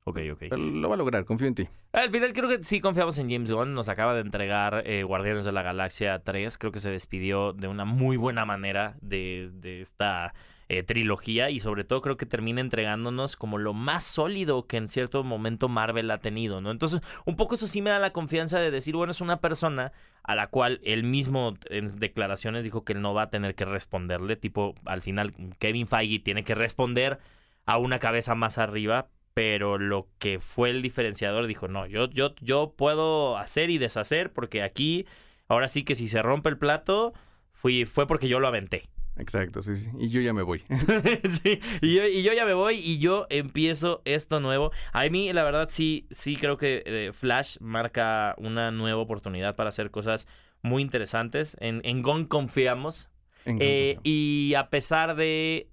ok, 0.08 0.18
ok. 0.32 0.38
Pero 0.50 0.56
lo 0.56 0.88
va 0.88 0.94
a 0.94 0.98
lograr, 0.98 1.24
confío 1.24 1.48
en 1.48 1.54
ti. 1.54 1.68
Al 1.92 2.10
final 2.10 2.32
creo 2.32 2.48
que 2.48 2.62
sí 2.64 2.80
confiamos 2.80 3.18
en 3.18 3.30
James 3.30 3.50
Gunn. 3.50 3.74
Nos 3.74 3.88
acaba 3.88 4.14
de 4.14 4.20
entregar 4.20 4.82
eh, 4.86 5.02
Guardianes 5.02 5.44
de 5.44 5.52
la 5.52 5.62
Galaxia 5.62 6.18
3. 6.20 6.58
Creo 6.58 6.72
que 6.72 6.80
se 6.80 6.90
despidió 6.90 7.52
de 7.52 7.68
una 7.68 7.84
muy 7.84 8.16
buena 8.16 8.44
manera 8.44 8.96
de, 9.00 9.50
de 9.52 9.80
esta 9.80 10.32
eh, 10.70 10.82
trilogía 10.82 11.48
y 11.48 11.60
sobre 11.60 11.84
todo 11.84 12.02
creo 12.02 12.18
que 12.18 12.26
termina 12.26 12.60
entregándonos 12.60 13.36
como 13.36 13.56
lo 13.56 13.72
más 13.72 14.04
sólido 14.04 14.66
que 14.66 14.76
en 14.76 14.88
cierto 14.88 15.24
momento 15.24 15.70
Marvel 15.70 16.10
ha 16.10 16.18
tenido, 16.18 16.60
¿no? 16.60 16.70
Entonces, 16.70 17.00
un 17.24 17.36
poco 17.36 17.54
eso 17.54 17.66
sí 17.66 17.80
me 17.80 17.88
da 17.88 17.98
la 17.98 18.12
confianza 18.12 18.58
de 18.58 18.70
decir, 18.70 18.94
bueno, 18.94 19.12
es 19.12 19.22
una 19.22 19.40
persona 19.40 19.92
a 20.24 20.34
la 20.34 20.48
cual 20.48 20.82
él 20.84 21.04
mismo 21.04 21.54
en 21.70 21.98
declaraciones 21.98 22.64
dijo 22.64 22.84
que 22.84 22.92
él 22.92 23.00
no 23.00 23.14
va 23.14 23.22
a 23.22 23.30
tener 23.30 23.54
que 23.54 23.64
responderle, 23.64 24.36
tipo, 24.36 24.74
al 24.84 25.00
final 25.00 25.32
Kevin 25.58 25.86
Feige 25.86 26.18
tiene 26.18 26.44
que 26.44 26.54
responder 26.54 27.18
a 27.64 27.78
una 27.78 27.98
cabeza 27.98 28.34
más 28.34 28.58
arriba, 28.58 29.08
pero 29.38 29.78
lo 29.78 30.08
que 30.18 30.40
fue 30.40 30.70
el 30.70 30.82
diferenciador 30.82 31.46
dijo, 31.46 31.68
no, 31.68 31.86
yo, 31.86 32.10
yo, 32.10 32.34
yo 32.40 32.74
puedo 32.76 33.36
hacer 33.38 33.70
y 33.70 33.78
deshacer 33.78 34.32
porque 34.32 34.64
aquí, 34.64 35.06
ahora 35.46 35.68
sí 35.68 35.84
que 35.84 35.94
si 35.94 36.08
se 36.08 36.22
rompe 36.22 36.48
el 36.48 36.58
plato, 36.58 37.12
fui, 37.52 37.84
fue 37.84 38.08
porque 38.08 38.26
yo 38.26 38.40
lo 38.40 38.48
aventé. 38.48 38.88
Exacto, 39.16 39.62
sí, 39.62 39.76
sí. 39.76 39.90
Y 40.00 40.08
yo 40.08 40.20
ya 40.20 40.32
me 40.32 40.42
voy. 40.42 40.62
Sí, 41.42 41.60
y 41.82 41.94
yo, 41.94 42.04
y 42.06 42.24
yo 42.24 42.32
ya 42.32 42.44
me 42.46 42.54
voy 42.54 42.80
y 42.82 42.98
yo 42.98 43.26
empiezo 43.30 44.02
esto 44.04 44.40
nuevo. 44.40 44.72
A 44.92 45.08
mí, 45.08 45.32
la 45.32 45.44
verdad, 45.44 45.68
sí, 45.70 46.08
sí 46.10 46.34
creo 46.34 46.56
que 46.56 46.82
eh, 46.84 47.12
Flash 47.12 47.58
marca 47.60 48.34
una 48.38 48.72
nueva 48.72 49.00
oportunidad 49.00 49.54
para 49.54 49.68
hacer 49.68 49.92
cosas 49.92 50.26
muy 50.62 50.82
interesantes. 50.82 51.56
En, 51.60 51.80
en 51.84 52.02
Gon 52.02 52.26
confiamos. 52.26 53.08
En- 53.44 53.58
Eh, 53.60 53.98
y 54.02 54.54
a 54.54 54.68
pesar 54.68 55.14
de. 55.14 55.68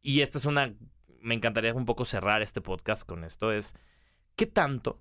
Y 0.00 0.20
esta 0.20 0.38
es 0.38 0.44
una. 0.44 0.72
Me 1.24 1.34
encantaría 1.34 1.72
un 1.72 1.86
poco 1.86 2.04
cerrar 2.04 2.42
este 2.42 2.60
podcast 2.60 3.06
con 3.06 3.24
esto. 3.24 3.50
Es. 3.50 3.74
¿Qué 4.36 4.44
tanto 4.46 5.00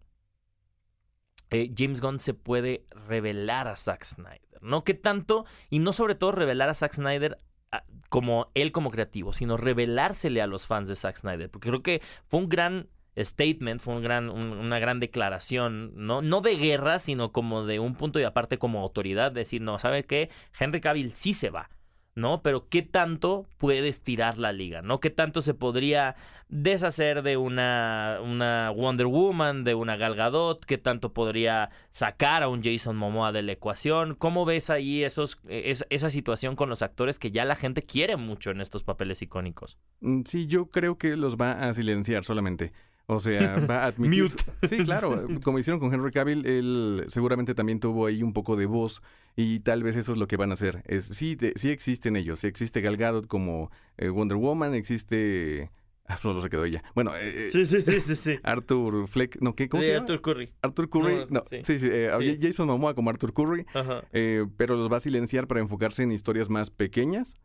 eh, 1.50 1.72
James 1.78 2.00
Gunn 2.00 2.20
se 2.20 2.34
puede 2.34 2.86
revelar 3.08 3.68
a 3.68 3.76
Zack 3.76 4.06
Snyder? 4.06 4.60
¿No? 4.62 4.84
¿Qué 4.86 4.94
tanto? 4.94 5.46
Y 5.70 5.80
no 5.80 5.92
sobre 5.92 6.16
todo 6.16 6.32
revelar 6.32 6.70
a 6.70 6.74
Zack 6.74 6.94
Snyder 6.94 7.38
a- 7.72 7.84
como 8.10 8.52
él 8.54 8.72
como 8.72 8.90
creativo, 8.90 9.34
sino 9.34 9.58
revelársele 9.58 10.42
a 10.42 10.48
los 10.48 10.66
fans 10.66 10.88
de 10.88 10.96
Zack 10.96 11.18
Snyder. 11.18 11.50
Porque 11.52 11.68
creo 11.70 11.84
que 11.84 12.02
fue 12.28 12.40
un 12.40 12.48
gran 12.48 12.88
statement, 13.18 13.82
fue 13.82 13.96
un 13.96 14.02
gran, 14.02 14.30
un- 14.30 14.54
una 14.54 14.80
gran 14.80 15.02
declaración, 15.02 15.92
¿no? 15.96 16.22
no 16.22 16.40
de 16.40 16.56
guerra, 16.56 17.00
sino 17.00 17.34
como 17.34 17.66
de 17.66 17.80
un 17.80 17.96
punto 17.96 18.20
y 18.20 18.24
aparte 18.24 18.58
como 18.58 18.80
autoridad, 18.82 19.34
decir, 19.34 19.62
no, 19.62 19.78
¿sabe 19.78 20.06
qué? 20.06 20.30
Henry 20.58 20.80
Cavill 20.80 21.12
sí 21.12 21.34
se 21.34 21.50
va. 21.50 21.70
¿No? 22.16 22.42
Pero 22.42 22.68
¿qué 22.70 22.82
tanto 22.84 23.46
puede 23.58 23.88
estirar 23.88 24.38
la 24.38 24.52
liga, 24.52 24.82
¿no? 24.82 25.00
¿Qué 25.00 25.10
tanto 25.10 25.42
se 25.42 25.54
podría 25.54 26.16
deshacer 26.50 27.24
de 27.24 27.38
una, 27.38 28.20
una 28.24 28.70
Wonder 28.70 29.08
Woman, 29.08 29.64
de 29.64 29.74
una 29.74 29.96
Gal 29.98 30.16
Gadot? 30.16 30.64
¿Qué 30.66 30.78
tanto 30.78 31.14
podría 31.14 31.72
sacar 31.92 32.44
a 32.44 32.48
un 32.50 32.62
Jason 32.64 32.96
Momoa 32.96 33.32
de 33.32 33.42
la 33.42 33.54
ecuación? 33.54 34.14
¿Cómo 34.16 34.46
ves 34.46 34.70
ahí 34.70 35.04
esos, 35.04 35.40
es- 35.48 35.86
esa 35.90 36.10
situación 36.12 36.56
con 36.56 36.70
los 36.70 36.82
actores 36.84 37.18
que 37.18 37.32
ya 37.32 37.46
la 37.46 37.56
gente 37.56 37.82
quiere 37.82 38.18
mucho 38.18 38.52
en 38.52 38.62
estos 38.62 38.84
papeles 38.84 39.22
icónicos? 39.22 39.78
Mm, 40.02 40.22
Sí, 40.26 40.46
yo 40.48 40.68
creo 40.70 40.98
que 40.98 41.18
los 41.18 41.38
va 41.38 41.54
a 41.54 41.74
silenciar 41.74 42.24
solamente. 42.24 42.74
O 43.06 43.20
sea, 43.20 43.56
va 43.70 43.84
a 43.84 43.88
admitir... 43.88 44.24
Mute. 44.24 44.44
Sí, 44.70 44.78
claro. 44.84 45.28
Como 45.44 45.60
hicieron 45.60 45.80
con 45.80 45.94
Henry 45.94 46.12
Cavill, 46.12 46.46
él 46.46 47.04
seguramente 47.10 47.54
también 47.54 47.80
tuvo 47.80 48.06
ahí 48.06 48.24
un 48.24 48.34
poco 48.34 48.56
de 48.56 48.66
voz 48.66 49.02
y 49.36 49.60
tal 49.60 49.84
vez 49.84 49.96
eso 49.96 50.14
es 50.14 50.18
lo 50.18 50.28
que 50.28 50.38
van 50.38 50.52
a 50.52 50.54
hacer. 50.54 50.84
Es, 50.88 51.06
sí, 51.06 51.36
de- 51.36 51.54
sí 51.56 51.70
existen 51.70 52.16
ellos. 52.16 52.40
Sí 52.40 52.48
existe 52.48 52.82
Gal 52.82 52.98
Gadot 52.98 53.28
como 53.28 53.72
eh, 53.98 54.10
Wonder 54.10 54.38
Woman, 54.38 54.74
existe... 54.74 55.70
Ah, 56.06 56.18
solo 56.18 56.42
se 56.42 56.50
quedó 56.50 56.66
ella. 56.66 56.84
Bueno, 56.96 57.14
eh, 57.18 57.48
Sí, 57.50 57.66
sí, 57.66 57.82
sí, 57.82 58.02
sí. 58.02 58.16
sí. 58.16 58.40
Arthur 58.44 59.08
Fleck... 59.08 59.38
No, 59.40 59.56
¿qué? 59.56 59.70
¿Cómo 59.70 59.82
se 59.82 59.88
llama? 59.94 60.02
Arthur 60.02 60.22
Curry. 60.22 60.54
Arthur 60.62 60.90
Curry. 60.90 61.16
No, 61.16 61.26
No, 61.30 61.44
sí. 61.50 61.60
sí, 61.64 61.80
sí. 61.80 61.88
eh, 61.90 62.12
Sí. 62.20 62.40
Jason 62.42 62.68
Momoa 62.68 62.94
como 62.94 63.10
Arthur 63.10 63.32
Curry. 63.34 63.66
Ajá. 63.74 64.04
eh, 64.12 64.46
pero 64.58 64.76
los 64.76 64.92
va 64.92 64.98
a 64.98 65.00
silenciar 65.00 65.48
para 65.48 65.62
enfocarse 65.62 66.04
en 66.04 66.12
historias 66.12 66.50
más 66.50 66.70
pequeñas. 66.72 67.38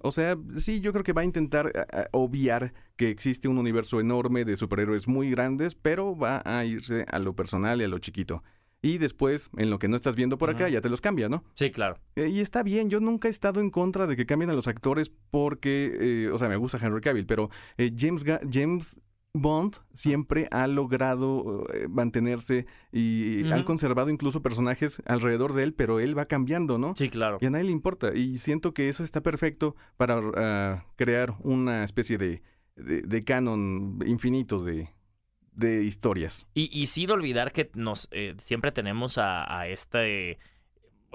O 0.00 0.10
sea, 0.10 0.36
sí, 0.56 0.80
yo 0.80 0.92
creo 0.92 1.04
que 1.04 1.12
va 1.12 1.22
a 1.22 1.24
intentar 1.24 1.72
a- 1.76 2.00
a, 2.00 2.08
obviar 2.12 2.72
que 2.96 3.10
existe 3.10 3.48
un 3.48 3.58
universo 3.58 4.00
enorme 4.00 4.44
de 4.44 4.56
superhéroes 4.56 5.06
muy 5.08 5.30
grandes, 5.30 5.74
pero 5.74 6.16
va 6.16 6.42
a 6.44 6.64
irse 6.64 7.04
a 7.10 7.18
lo 7.18 7.34
personal 7.36 7.80
y 7.80 7.84
a 7.84 7.88
lo 7.88 7.98
chiquito. 7.98 8.42
Y 8.80 8.98
después, 8.98 9.50
en 9.56 9.70
lo 9.70 9.78
que 9.80 9.88
no 9.88 9.96
estás 9.96 10.14
viendo 10.14 10.38
por 10.38 10.50
acá, 10.50 10.68
ya 10.68 10.80
te 10.80 10.88
los 10.88 11.00
cambia, 11.00 11.28
¿no? 11.28 11.42
Sí, 11.54 11.70
claro. 11.72 11.98
Eh, 12.14 12.28
y 12.28 12.40
está 12.40 12.62
bien, 12.62 12.88
yo 12.90 13.00
nunca 13.00 13.26
he 13.26 13.30
estado 13.30 13.60
en 13.60 13.70
contra 13.70 14.06
de 14.06 14.14
que 14.16 14.24
cambien 14.24 14.50
a 14.50 14.54
los 14.54 14.68
actores 14.68 15.10
porque, 15.32 16.26
eh, 16.26 16.30
o 16.30 16.38
sea, 16.38 16.48
me 16.48 16.56
gusta 16.56 16.78
Henry 16.80 17.00
Cavill, 17.00 17.26
pero 17.26 17.50
eh, 17.76 17.92
James, 17.96 18.24
Ga- 18.24 18.40
James 18.50 19.00
Bond 19.34 19.76
siempre 19.92 20.48
ha 20.50 20.66
logrado 20.66 21.66
eh, 21.72 21.86
mantenerse 21.88 22.66
y 22.92 23.50
han 23.50 23.64
conservado 23.64 24.10
incluso 24.10 24.42
personajes 24.42 25.02
alrededor 25.06 25.52
de 25.52 25.64
él, 25.64 25.74
pero 25.74 26.00
él 26.00 26.16
va 26.16 26.26
cambiando, 26.26 26.78
¿no? 26.78 26.94
Sí, 26.96 27.08
claro. 27.08 27.38
Y 27.40 27.46
a 27.46 27.50
nadie 27.50 27.64
le 27.64 27.72
importa. 27.72 28.14
Y 28.14 28.38
siento 28.38 28.74
que 28.74 28.88
eso 28.88 29.04
está 29.04 29.22
perfecto 29.22 29.76
para 29.96 30.20
ah, 30.36 30.84
crear 30.96 31.34
una 31.40 31.84
especie 31.84 32.18
de, 32.18 32.42
de, 32.76 33.02
de 33.02 33.24
canon 33.24 33.98
infinito 34.06 34.64
de, 34.64 34.88
de 35.52 35.84
historias. 35.84 36.46
Y, 36.54 36.70
y 36.72 36.86
sin 36.86 37.10
olvidar 37.10 37.52
que 37.52 37.70
nos 37.74 38.08
eh, 38.10 38.34
siempre 38.38 38.72
tenemos 38.72 39.18
a, 39.18 39.60
a 39.60 39.68
este 39.68 40.38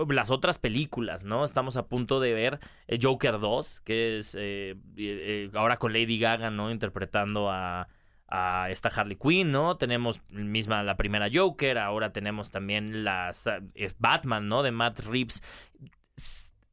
las 0.10 0.32
otras 0.32 0.60
películas, 0.60 1.24
¿no? 1.24 1.46
Estamos 1.46 1.78
a 1.78 1.88
punto 1.88 2.20
de 2.20 2.34
ver 2.34 2.60
eh, 2.88 3.00
Joker 3.02 3.40
2, 3.40 3.82
que 3.82 4.18
es 4.18 4.36
eh, 4.38 4.76
eh, 4.98 5.50
ahora 5.54 5.78
con 5.78 5.94
Lady 5.94 6.18
Gaga, 6.18 6.50
¿no? 6.50 6.72
Interpretando 6.72 7.50
a, 7.52 7.88
a 8.34 8.72
esta 8.72 8.90
Harley 8.90 9.16
Quinn, 9.16 9.52
¿no? 9.52 9.78
Tenemos 9.78 10.20
misma 10.30 10.82
la 10.82 10.98
primera 10.98 11.30
Joker, 11.32 11.78
ahora 11.78 12.12
tenemos 12.12 12.50
también 12.50 13.04
las 13.04 13.48
es 13.76 13.96
Batman, 14.00 14.48
¿no? 14.48 14.64
De 14.64 14.72
Matt 14.72 15.02
Reeves. 15.02 15.44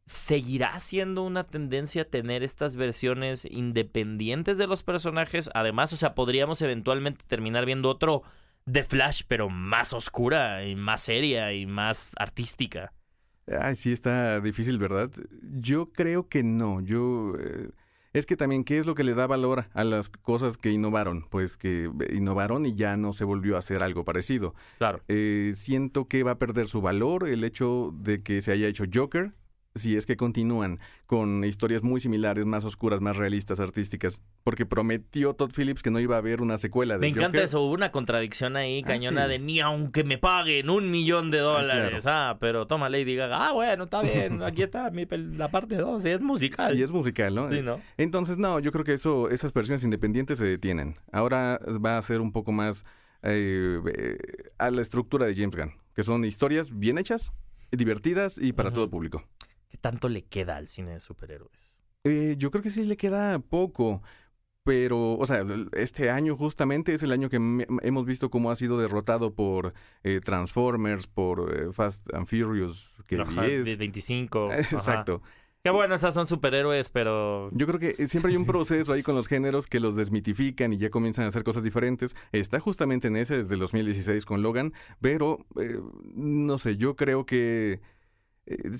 ¿Seguirá 0.07 0.81
siendo 0.81 1.23
una 1.23 1.45
tendencia 1.45 2.09
tener 2.09 2.43
estas 2.43 2.77
versiones 2.77 3.45
independientes 3.45 4.57
de 4.57 4.67
los 4.67 4.83
personajes? 4.83 5.51
Además, 5.53 5.93
o 5.93 5.97
sea, 5.97 6.15
podríamos 6.15 6.63
eventualmente 6.63 7.27
terminar 7.29 7.67
viendo 7.67 7.91
otro 7.91 8.23
de 8.65 8.83
Flash, 8.83 9.23
pero 9.29 9.51
más 9.51 9.93
oscura 9.93 10.65
y 10.65 10.77
más 10.77 11.03
seria 11.03 11.53
y 11.53 11.67
más 11.67 12.15
artística. 12.17 12.95
Ay, 13.61 13.75
sí, 13.75 13.93
está 13.93 14.41
difícil, 14.41 14.79
¿verdad? 14.79 15.11
Yo 15.43 15.93
creo 15.93 16.27
que 16.27 16.43
no. 16.43 16.81
Yo. 16.81 17.35
eh, 17.39 17.69
es 18.13 18.27
que 18.27 18.37
también, 18.37 18.65
¿qué 18.65 18.79
es 18.79 18.87
lo 18.87 18.95
que 18.95 19.05
le 19.05 19.15
da 19.15 19.27
valor 19.27 19.67
a 19.73 19.85
las 19.85 20.09
cosas 20.09 20.59
que 20.59 20.71
innovaron? 20.71 21.25
Pues 21.31 21.57
que 21.57 21.85
eh, 21.85 22.15
innovaron 22.15 22.67
y 22.67 22.75
ya 22.75 22.97
no 22.97 23.13
se 23.13 23.25
volvió 23.25 23.57
a 23.57 23.61
hacer 23.61 23.83
algo 23.83 24.05
parecido. 24.05 24.55
Claro. 24.79 25.01
Eh, 25.09 25.53
siento 25.55 26.07
que 26.09 26.23
va 26.23 26.33
a 26.33 26.39
perder 26.39 26.69
su 26.69 26.81
valor 26.81 27.29
el 27.29 27.45
hecho 27.45 27.95
de 27.95 28.23
que 28.23 28.43
se 28.43 28.53
haya 28.53 28.67
hecho 28.67 28.85
Joker. 28.93 29.33
Si 29.77 29.97
es 29.97 30.05
que 30.05 30.17
continúan 30.17 30.79
con 31.07 31.45
historias 31.45 31.85
muy 31.85 32.01
similares, 32.01 32.45
más 32.45 32.65
oscuras, 32.65 33.01
más 33.01 33.17
realistas, 33.17 33.61
artísticas, 33.61 34.21
porque 34.43 34.67
prometió 34.67 35.33
Todd 35.35 35.53
Phillips 35.57 35.85
que 35.85 35.93
no 35.93 36.01
iba 36.01 36.17
a 36.17 36.19
haber 36.19 36.43
una 36.43 36.59
secuela 36.59 36.95
de 36.95 37.01
Me 37.03 37.07
encanta 37.07 37.27
Joker. 37.29 37.43
eso, 37.45 37.63
hubo 37.63 37.75
una 37.75 37.93
contradicción 37.93 38.57
ahí, 38.57 38.81
Ah, 38.85 38.89
cañona 38.89 39.25
sí. 39.27 39.29
de 39.31 39.39
ni 39.39 39.61
aunque 39.61 40.03
me 40.03 40.19
paguen 40.19 40.71
un 40.71 40.91
millón 40.91 41.31
de 41.31 41.39
dólares. 41.39 42.05
Ah, 42.09 42.37
pero 42.41 42.67
toma 42.67 42.89
Lady 42.89 43.15
Gaga. 43.15 43.47
Ah, 43.49 43.53
bueno, 43.53 43.85
está 43.85 44.03
bien, 44.03 44.43
aquí 44.43 44.63
está 44.63 44.91
mi 44.91 45.07
la 45.37 45.53
parte 45.53 45.77
2, 45.77 46.05
es 46.05 46.21
musical. 46.21 46.77
Y 46.77 46.83
es 46.83 46.91
musical, 46.91 47.33
¿no? 47.33 47.49
Sí, 47.53 47.63
¿no? 47.63 47.81
Entonces, 47.97 48.39
no, 48.39 48.59
yo 48.59 48.73
creo 48.73 48.83
que 48.85 48.95
eso, 48.95 49.31
esas 49.31 49.53
versiones 49.53 49.85
independientes 49.85 50.39
se 50.39 50.45
detienen. 50.47 50.97
Ahora 51.13 51.61
va 51.85 51.97
a 51.97 52.03
ser 52.03 52.21
un 52.21 52.33
poco 52.33 52.51
más 52.51 52.85
eh, 53.23 53.79
eh, 53.97 54.19
a 54.59 54.73
la 54.73 54.83
estructura 54.83 55.27
de 55.27 55.37
James 55.37 55.55
Gunn, 55.55 55.75
que 55.95 56.03
son 56.03 56.25
historias 56.25 56.77
bien 56.77 56.99
hechas, 56.99 57.31
divertidas 57.71 58.37
y 58.37 58.53
para 58.53 58.71
Ujú. 58.71 58.75
todo 58.75 58.91
público. 58.91 59.23
¿Qué 59.81 59.89
tanto 59.89 60.11
le 60.11 60.27
queda 60.27 60.57
al 60.57 60.69
cine 60.69 60.93
de 60.93 61.01
superhéroes? 61.01 61.81
Eh, 62.05 62.35
yo 62.37 62.51
creo 62.51 62.63
que 62.63 62.69
sí 62.69 62.85
le 62.85 62.99
queda 62.99 63.39
poco, 63.39 64.03
pero, 64.63 65.15
o 65.15 65.25
sea, 65.25 65.43
este 65.73 66.11
año 66.11 66.37
justamente 66.37 66.93
es 66.93 67.03
el 67.03 67.13
año 67.13 67.31
que 67.31 67.37
hemos 67.83 68.05
visto 68.05 68.31
cómo 68.31 68.51
ha 68.51 68.57
sido 68.57 68.77
derrotado 68.77 69.35
por 69.35 69.73
eh, 70.05 70.21
Transformers, 70.23 71.07
por 71.07 71.59
eh, 71.59 71.73
Fast 71.73 72.13
and 72.13 72.27
Furious, 72.27 72.93
que 73.07 73.23
Ajá, 73.23 73.47
10. 73.47 73.65
de 73.65 73.77
25. 73.77 74.49
ajá. 74.53 74.61
Exacto. 74.61 75.23
Qué 75.63 75.71
bueno, 75.71 75.95
esas 75.95 76.15
son 76.15 76.27
superhéroes, 76.27 76.89
pero 76.91 77.51
Yo 77.53 77.67
creo 77.67 77.79
que 77.79 77.95
eh, 78.03 78.09
siempre 78.09 78.33
hay 78.33 78.37
un 78.37 78.45
proceso 78.47 78.93
ahí 78.93 79.03
con 79.03 79.15
los 79.15 79.29
géneros 79.29 79.67
que 79.67 79.81
los 79.81 79.97
desmitifican 79.97 80.75
y 80.75 80.79
ya 80.79 80.91
comienzan 80.91 81.25
a 81.25 81.29
hacer 81.29 81.43
cosas 81.43 81.63
diferentes. 81.63 82.15
Está 82.33 82.61
justamente 82.61 83.09
en 83.09 83.17
ese 83.17 83.43
desde 83.43 83.55
el 83.55 83.61
2016 83.61 84.27
con 84.27 84.43
Logan, 84.43 84.75
pero 85.01 85.39
eh, 85.59 85.81
no 86.15 86.59
sé, 86.59 86.77
yo 86.77 86.97
creo 86.97 87.25
que 87.25 87.81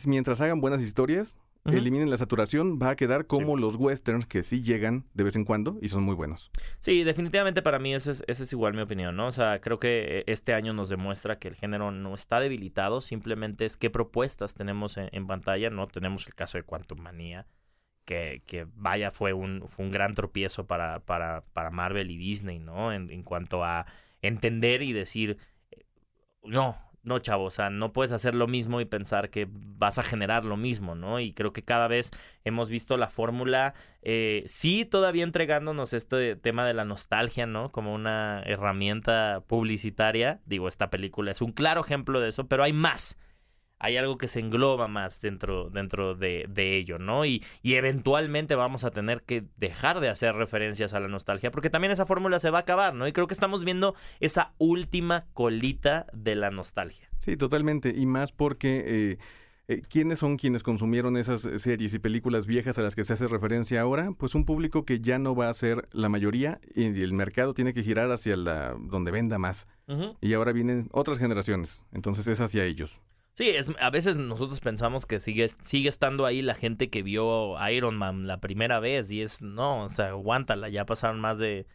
mientras 0.07 0.41
hagan 0.41 0.61
buenas 0.61 0.83
historias, 0.83 1.37
eliminen 1.65 2.11
la 2.11 2.17
saturación, 2.17 2.79
va 2.81 2.91
a 2.91 2.97
quedar 2.97 3.27
como 3.27 3.57
los 3.57 3.77
westerns 3.77 4.27
que 4.27 4.43
sí 4.43 4.63
llegan 4.63 5.05
de 5.15 5.25
vez 5.25 5.37
en 5.37 5.45
cuando 5.45 5.79
y 5.83 5.89
son 5.89 6.03
muy 6.03 6.15
buenos. 6.15 6.51
Sí, 6.79 7.05
definitivamente 7.05 7.63
para 7.63 7.79
mí 7.79 7.95
esa 7.95 8.13
es, 8.13 8.25
esa 8.27 8.45
es 8.45 8.53
igual 8.53 8.75
mi 8.75 8.81
opinión, 8.81 9.17
¿no? 9.17 9.27
O 9.27 9.33
sea, 9.33 9.61
creo 9.61 9.79
que 9.79 10.19
eh, 10.19 10.25
este 10.27 10.55
año 10.55 10.73
nos 10.73 10.89
demuestra 10.89 11.39
que 11.39 11.49
el 11.49 11.55
género 11.55 11.91
no 11.91 12.15
está 12.15 12.41
debilitado, 12.41 13.01
simplemente 13.01 13.65
es 13.65 13.77
qué 13.77 13.91
propuestas 13.91 14.55
tenemos 14.55 14.97
en, 14.97 15.09
en 15.13 15.27
pantalla, 15.27 15.71
¿no? 15.71 15.87
Tenemos 15.87 16.27
el 16.27 16.35
caso 16.35 16.59
de 16.59 16.65
Quantum 16.65 17.01
Manía, 17.01 17.47
que, 18.05 18.43
que 18.47 18.67
vaya, 18.75 19.11
fue 19.11 19.33
un, 19.33 19.65
fue 19.69 19.85
un 19.85 19.93
gran 19.93 20.15
tropiezo 20.15 20.67
para, 20.67 21.01
para, 21.01 21.45
para 21.53 21.71
Marvel 21.71 22.11
y 22.11 22.17
Disney, 22.17 22.59
¿no? 22.59 22.93
En, 22.93 23.11
en 23.11 23.23
cuanto 23.23 23.65
a 23.65 23.87
entender 24.23 24.83
y 24.83 24.93
decir, 24.93 25.39
eh, 25.71 25.85
no, 26.43 26.77
no, 27.03 27.19
chavo, 27.19 27.45
o 27.45 27.51
sea, 27.51 27.71
no 27.71 27.93
puedes 27.93 28.13
hacer 28.13 28.35
lo 28.35 28.47
mismo 28.47 28.81
y 28.81 28.85
pensar 28.85 29.31
que 29.31 29.49
vas 29.51 29.99
a 29.99 30.03
generar 30.03 30.45
lo 30.45 30.57
mismo, 30.57 30.95
¿no? 30.95 31.19
Y 31.21 31.33
creo 31.33 31.53
que 31.53 31.63
cada 31.63 31.89
vez 31.89 32.11
hemos 32.45 32.69
visto 32.69 32.97
la 32.97 33.09
fórmula, 33.09 33.75
eh, 34.03 34.43
sí, 34.47 34.85
todavía 34.85 35.25
entregándonos 35.25 35.93
este 35.93 36.37
tema 36.37 36.67
de 36.67 36.75
la 36.75 36.85
nostalgia, 36.85 37.47
¿no? 37.47 37.73
Como 37.73 37.95
una 37.95 38.43
herramienta 38.43 39.43
publicitaria. 39.47 40.41
Digo, 40.45 40.69
esta 40.69 40.91
película 40.91 41.31
es 41.31 41.41
un 41.41 41.53
claro 41.53 41.81
ejemplo 41.81 42.21
de 42.21 42.29
eso, 42.29 42.47
pero 42.49 42.65
hay 42.65 42.73
más. 42.73 43.19
Hay 43.81 43.97
algo 43.97 44.19
que 44.19 44.29
se 44.29 44.39
engloba 44.39 44.87
más 44.87 45.21
dentro, 45.21 45.71
dentro 45.71 46.15
de, 46.15 46.47
de 46.49 46.77
ello, 46.77 46.99
¿no? 46.99 47.25
Y, 47.25 47.43
y 47.63 47.75
eventualmente 47.75 48.55
vamos 48.55 48.85
a 48.85 48.91
tener 48.91 49.23
que 49.23 49.45
dejar 49.57 50.01
de 50.01 50.09
hacer 50.09 50.35
referencias 50.37 50.95
a 50.95 51.01
la 51.01 51.09
nostalgia, 51.09 51.51
porque 51.51 51.71
también 51.71 51.91
esa 51.91 52.07
fórmula 52.07 52.39
se 52.39 52.51
va 52.51 52.59
a 52.59 52.63
acabar, 52.63 52.95
¿no? 52.95 53.09
Y 53.09 53.13
creo 53.13 53.27
que 53.27 53.35
estamos 53.35 53.65
viendo 53.65 53.95
esa 54.21 54.53
última 54.59 55.27
colita 55.33 56.07
de 56.13 56.37
la 56.37 56.51
nostalgia. 56.51 57.09
Sí, 57.19 57.37
totalmente. 57.37 57.93
Y 57.97 58.07
más 58.07 58.33
porque 58.33 58.85
eh, 58.87 59.19
eh, 59.71 59.83
¿quiénes 59.89 60.19
son 60.19 60.37
quienes 60.37 60.65
consumieron 60.65 61.17
esas 61.17 61.43
series 61.43 61.95
y 61.95 62.01
películas 62.01 62.45
viejas 62.45 62.77
a 62.79 62.83
las 62.83 62.97
que 62.97 63.05
se 63.05 63.13
hace 63.13 63.29
referencia 63.29 63.81
ahora? 63.81 64.11
Pues 64.19 64.35
un 64.35 64.45
público 64.45 64.85
que 64.85 64.99
ya 64.99 65.21
no 65.21 65.37
va 65.37 65.49
a 65.49 65.55
ser 65.55 65.89
la 65.93 66.09
mayoría 66.09 66.61
y 66.75 66.87
el 66.87 67.13
mercado 67.13 67.55
tiene 67.55 67.73
que 67.73 67.85
girar 67.85 68.11
hacia 68.11 68.37
la 68.37 68.75
donde 68.81 69.13
venda 69.13 69.39
más. 69.39 69.69
Y 70.21 70.33
ahora 70.33 70.53
vienen 70.53 70.89
otras 70.91 71.19
generaciones. 71.19 71.85
Entonces 71.93 72.27
es 72.27 72.41
hacia 72.41 72.65
ellos. 72.65 73.05
Sí, 73.41 73.49
es, 73.49 73.71
a 73.81 73.89
veces 73.89 74.17
nosotros 74.17 74.61
pensamos 74.61 75.07
que 75.07 75.19
sigue, 75.19 75.51
sigue 75.63 75.89
estando 75.89 76.27
ahí 76.27 76.43
la 76.43 76.55
gente 76.55 76.91
que 76.91 77.03
vio 77.03 77.57
Iron 77.71 77.97
Man 77.97 78.27
la 78.27 78.39
primera 78.39 78.81
vez 78.81 79.11
y 79.11 79.23
es, 79.23 79.41
no, 79.41 79.85
o 79.85 79.89
sea, 79.89 80.09
aguántala, 80.09 80.69
ya 80.69 80.85
pasaron 80.85 81.21
más 81.21 81.39
de 81.39 81.67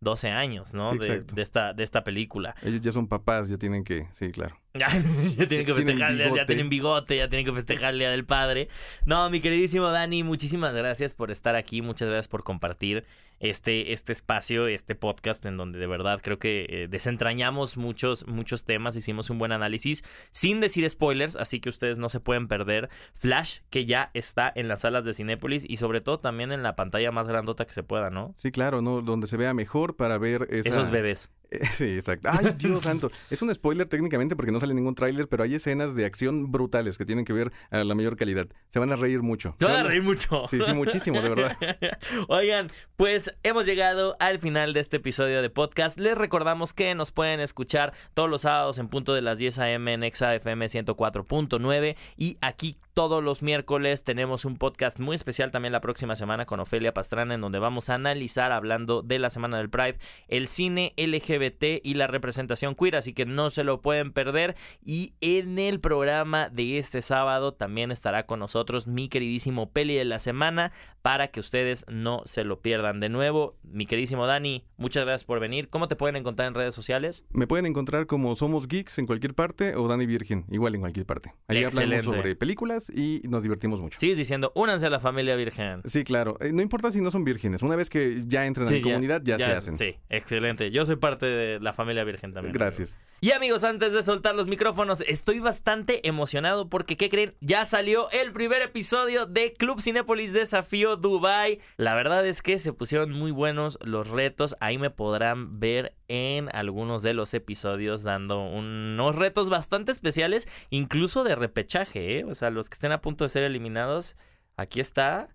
12 0.00 0.28
años, 0.28 0.74
¿no? 0.74 0.92
Sí, 0.92 0.98
de, 0.98 1.06
exacto. 1.06 1.34
de 1.34 1.40
esta, 1.40 1.72
de 1.72 1.82
esta 1.82 2.04
película. 2.04 2.54
Ellos 2.60 2.82
ya 2.82 2.92
son 2.92 3.08
papás, 3.08 3.48
ya 3.48 3.56
tienen 3.56 3.84
que, 3.84 4.06
sí, 4.12 4.32
claro. 4.32 4.58
ya 4.78 4.88
tienen 4.88 5.64
que 5.64 5.72
Tienen 5.72 5.86
festejar, 5.86 6.34
ya- 6.34 6.46
tienen 6.46 6.68
bigote, 6.68 7.16
ya 7.16 7.28
tienen 7.28 7.46
que 7.46 7.52
festejar 7.52 7.92
el 7.92 8.00
Día 8.00 8.10
del 8.10 8.24
Padre. 8.24 8.68
No, 9.06 9.30
mi 9.30 9.40
queridísimo 9.40 9.88
Dani, 9.92 10.24
muchísimas 10.24 10.74
gracias 10.74 11.14
por 11.14 11.30
estar 11.30 11.54
aquí, 11.54 11.80
muchas 11.80 12.08
gracias 12.08 12.26
por 12.26 12.42
compartir 12.42 13.04
este, 13.38 13.92
este 13.92 14.12
espacio, 14.12 14.66
este 14.66 14.96
podcast 14.96 15.46
en 15.46 15.56
donde 15.56 15.78
de 15.78 15.86
verdad 15.86 16.20
creo 16.20 16.40
que 16.40 16.66
eh, 16.68 16.88
desentrañamos 16.90 17.76
muchos, 17.76 18.26
muchos 18.26 18.64
temas, 18.64 18.96
hicimos 18.96 19.30
un 19.30 19.38
buen 19.38 19.52
análisis 19.52 20.02
sin 20.32 20.58
decir 20.58 20.88
spoilers, 20.90 21.36
así 21.36 21.60
que 21.60 21.68
ustedes 21.68 21.96
no 21.96 22.08
se 22.08 22.18
pueden 22.18 22.48
perder 22.48 22.88
Flash, 23.12 23.60
que 23.70 23.86
ya 23.86 24.10
está 24.12 24.52
en 24.56 24.66
las 24.66 24.80
salas 24.80 25.04
de 25.04 25.14
Cinépolis 25.14 25.64
y 25.68 25.76
sobre 25.76 26.00
todo 26.00 26.18
también 26.18 26.50
en 26.50 26.64
la 26.64 26.74
pantalla 26.74 27.12
más 27.12 27.28
grandota 27.28 27.64
que 27.64 27.74
se 27.74 27.84
pueda, 27.84 28.10
¿no? 28.10 28.32
Sí, 28.34 28.50
claro, 28.50 28.82
¿no? 28.82 29.02
Donde 29.02 29.28
se 29.28 29.36
vea 29.36 29.54
mejor 29.54 29.94
para 29.94 30.18
ver 30.18 30.48
esa... 30.50 30.68
Esos 30.68 30.90
bebés. 30.90 31.30
Sí, 31.72 31.84
exacto. 31.94 32.28
Ay, 32.32 32.54
Dios 32.58 32.82
santo. 32.82 33.10
Es 33.30 33.40
un 33.42 33.52
spoiler 33.54 33.86
técnicamente 33.88 34.34
porque 34.36 34.50
no 34.52 34.58
sale 34.60 34.74
ningún 34.74 34.94
tráiler, 34.94 35.28
pero 35.28 35.44
hay 35.44 35.54
escenas 35.54 35.94
de 35.94 36.04
acción 36.04 36.50
brutales 36.50 36.98
que 36.98 37.04
tienen 37.04 37.24
que 37.24 37.32
ver 37.32 37.52
a 37.70 37.84
la 37.84 37.94
mayor 37.94 38.16
calidad. 38.16 38.48
Se 38.70 38.78
van 38.78 38.90
a 38.92 38.96
reír 38.96 39.22
mucho. 39.22 39.54
Se 39.58 39.64
van 39.66 39.76
a- 39.76 39.82
reír 39.84 40.02
mucho. 40.02 40.44
Sí, 40.48 40.58
sí, 40.64 40.72
muchísimo, 40.72 41.20
de 41.22 41.28
verdad. 41.28 41.56
Oigan, 42.28 42.68
pues 42.96 43.32
hemos 43.42 43.66
llegado 43.66 44.16
al 44.20 44.38
final 44.40 44.72
de 44.72 44.80
este 44.80 44.96
episodio 44.96 45.42
de 45.42 45.50
podcast. 45.50 45.98
Les 45.98 46.16
recordamos 46.18 46.72
que 46.72 46.94
nos 46.94 47.12
pueden 47.12 47.40
escuchar 47.40 47.92
todos 48.14 48.28
los 48.28 48.42
sábados 48.42 48.78
en 48.78 48.88
punto 48.88 49.14
de 49.14 49.22
las 49.22 49.38
10 49.38 49.58
a.m. 49.60 49.92
en 49.92 50.02
Exa 50.02 50.34
FM 50.34 50.66
104.9 50.66 51.96
y 52.16 52.36
aquí 52.40 52.76
todos 52.94 53.24
los 53.24 53.42
miércoles 53.42 54.04
tenemos 54.04 54.44
un 54.44 54.56
podcast 54.56 55.00
muy 55.00 55.16
especial 55.16 55.50
también 55.50 55.72
la 55.72 55.80
próxima 55.80 56.14
semana 56.14 56.46
con 56.46 56.60
Ofelia 56.60 56.94
Pastrana 56.94 57.34
en 57.34 57.40
donde 57.40 57.58
vamos 57.58 57.90
a 57.90 57.96
analizar 57.96 58.52
hablando 58.52 59.02
de 59.02 59.18
la 59.18 59.30
Semana 59.30 59.58
del 59.58 59.68
Pride, 59.68 59.98
el 60.28 60.46
cine 60.46 60.94
LGBT 60.96 61.80
y 61.82 61.94
la 61.94 62.06
representación 62.06 62.76
queer, 62.76 62.94
así 62.94 63.12
que 63.12 63.26
no 63.26 63.50
se 63.50 63.64
lo 63.64 63.82
pueden 63.82 64.12
perder 64.12 64.54
y 64.80 65.14
en 65.20 65.58
el 65.58 65.80
programa 65.80 66.48
de 66.48 66.78
este 66.78 67.02
sábado 67.02 67.52
también 67.52 67.90
estará 67.90 68.26
con 68.26 68.38
nosotros 68.38 68.86
mi 68.86 69.08
queridísimo 69.08 69.72
Peli 69.72 69.96
de 69.96 70.04
la 70.04 70.20
semana 70.20 70.70
para 71.02 71.28
que 71.28 71.40
ustedes 71.40 71.84
no 71.88 72.22
se 72.26 72.44
lo 72.44 72.62
pierdan. 72.62 73.00
De 73.00 73.08
nuevo, 73.08 73.58
mi 73.64 73.86
queridísimo 73.86 74.24
Dani, 74.26 74.64
muchas 74.76 75.04
gracias 75.04 75.24
por 75.24 75.40
venir. 75.40 75.68
¿Cómo 75.68 75.88
te 75.88 75.96
pueden 75.96 76.14
encontrar 76.14 76.46
en 76.46 76.54
redes 76.54 76.74
sociales? 76.74 77.24
Me 77.30 77.48
pueden 77.48 77.66
encontrar 77.66 78.06
como 78.06 78.36
Somos 78.36 78.68
Geeks 78.68 78.98
en 78.98 79.06
cualquier 79.06 79.34
parte 79.34 79.74
o 79.74 79.88
Dani 79.88 80.06
Virgen, 80.06 80.46
igual 80.48 80.76
en 80.76 80.80
cualquier 80.80 81.06
parte. 81.06 81.34
Ahí 81.48 81.58
Excelente. 81.58 81.96
hablamos 81.96 82.04
sobre 82.04 82.36
películas 82.36 82.83
y 82.90 83.22
nos 83.24 83.42
divertimos 83.42 83.80
mucho. 83.80 83.98
Sigues 84.00 84.18
diciendo, 84.18 84.52
únanse 84.54 84.86
a 84.86 84.90
la 84.90 85.00
familia 85.00 85.36
virgen. 85.36 85.82
Sí, 85.84 86.04
claro. 86.04 86.36
Eh, 86.40 86.52
no 86.52 86.62
importa 86.62 86.90
si 86.90 87.00
no 87.00 87.10
son 87.10 87.24
vírgenes. 87.24 87.62
Una 87.62 87.76
vez 87.76 87.90
que 87.90 88.22
ya 88.26 88.46
entran 88.46 88.68
Sí, 88.68 88.76
en 88.76 88.80
la 88.80 88.84
comunidad, 88.84 89.22
ya, 89.24 89.38
se 89.38 89.44
hacen. 89.44 89.78
Sí, 89.78 89.96
excelente. 90.08 90.70
Yo 90.70 90.86
soy 90.86 90.96
parte 90.96 91.26
de 91.26 91.60
la 91.60 91.72
familia 91.72 92.04
virgen 92.04 92.32
también. 92.32 92.52
Gracias. 92.52 92.98
Y 93.20 93.32
amigos, 93.32 93.64
antes 93.64 93.94
de 93.94 94.02
soltar 94.02 94.34
los 94.34 94.46
micrófonos, 94.48 95.02
estoy 95.06 95.38
bastante 95.38 96.06
emocionado 96.06 96.68
porque, 96.68 96.96
¿qué 96.96 97.08
creen? 97.08 97.34
Ya 97.40 97.64
salió 97.64 98.10
el 98.10 98.32
primer 98.32 98.60
episodio 98.62 99.26
de 99.26 99.54
Club 99.54 99.80
Cinépolis 99.80 100.32
Desafío 100.32 100.96
Dubai. 100.96 101.60
La 101.76 101.94
verdad 101.94 102.26
es 102.26 102.42
que 102.42 102.58
se 102.58 102.72
pusieron 102.72 103.12
muy 103.12 103.30
buenos 103.30 103.78
los 103.82 104.08
retos. 104.08 104.56
Ahí 104.60 104.76
me 104.76 104.90
podrán 104.90 105.58
ver 105.58 105.94
en 106.08 106.54
algunos 106.54 107.02
de 107.02 107.14
los 107.14 107.32
episodios 107.34 108.02
dando 108.02 108.44
unos 108.44 109.14
retos 109.16 109.48
bastante 109.48 109.92
especiales, 109.92 110.46
incluso 110.70 111.24
de 111.24 111.34
repechaje, 111.34 112.18
¿eh? 112.18 112.24
O 112.24 112.34
sea, 112.34 112.50
los 112.50 112.68
que 112.74 112.76
estén 112.76 112.92
a 112.92 113.00
punto 113.00 113.24
de 113.24 113.28
ser 113.28 113.44
eliminados, 113.44 114.16
aquí 114.56 114.80
está. 114.80 115.28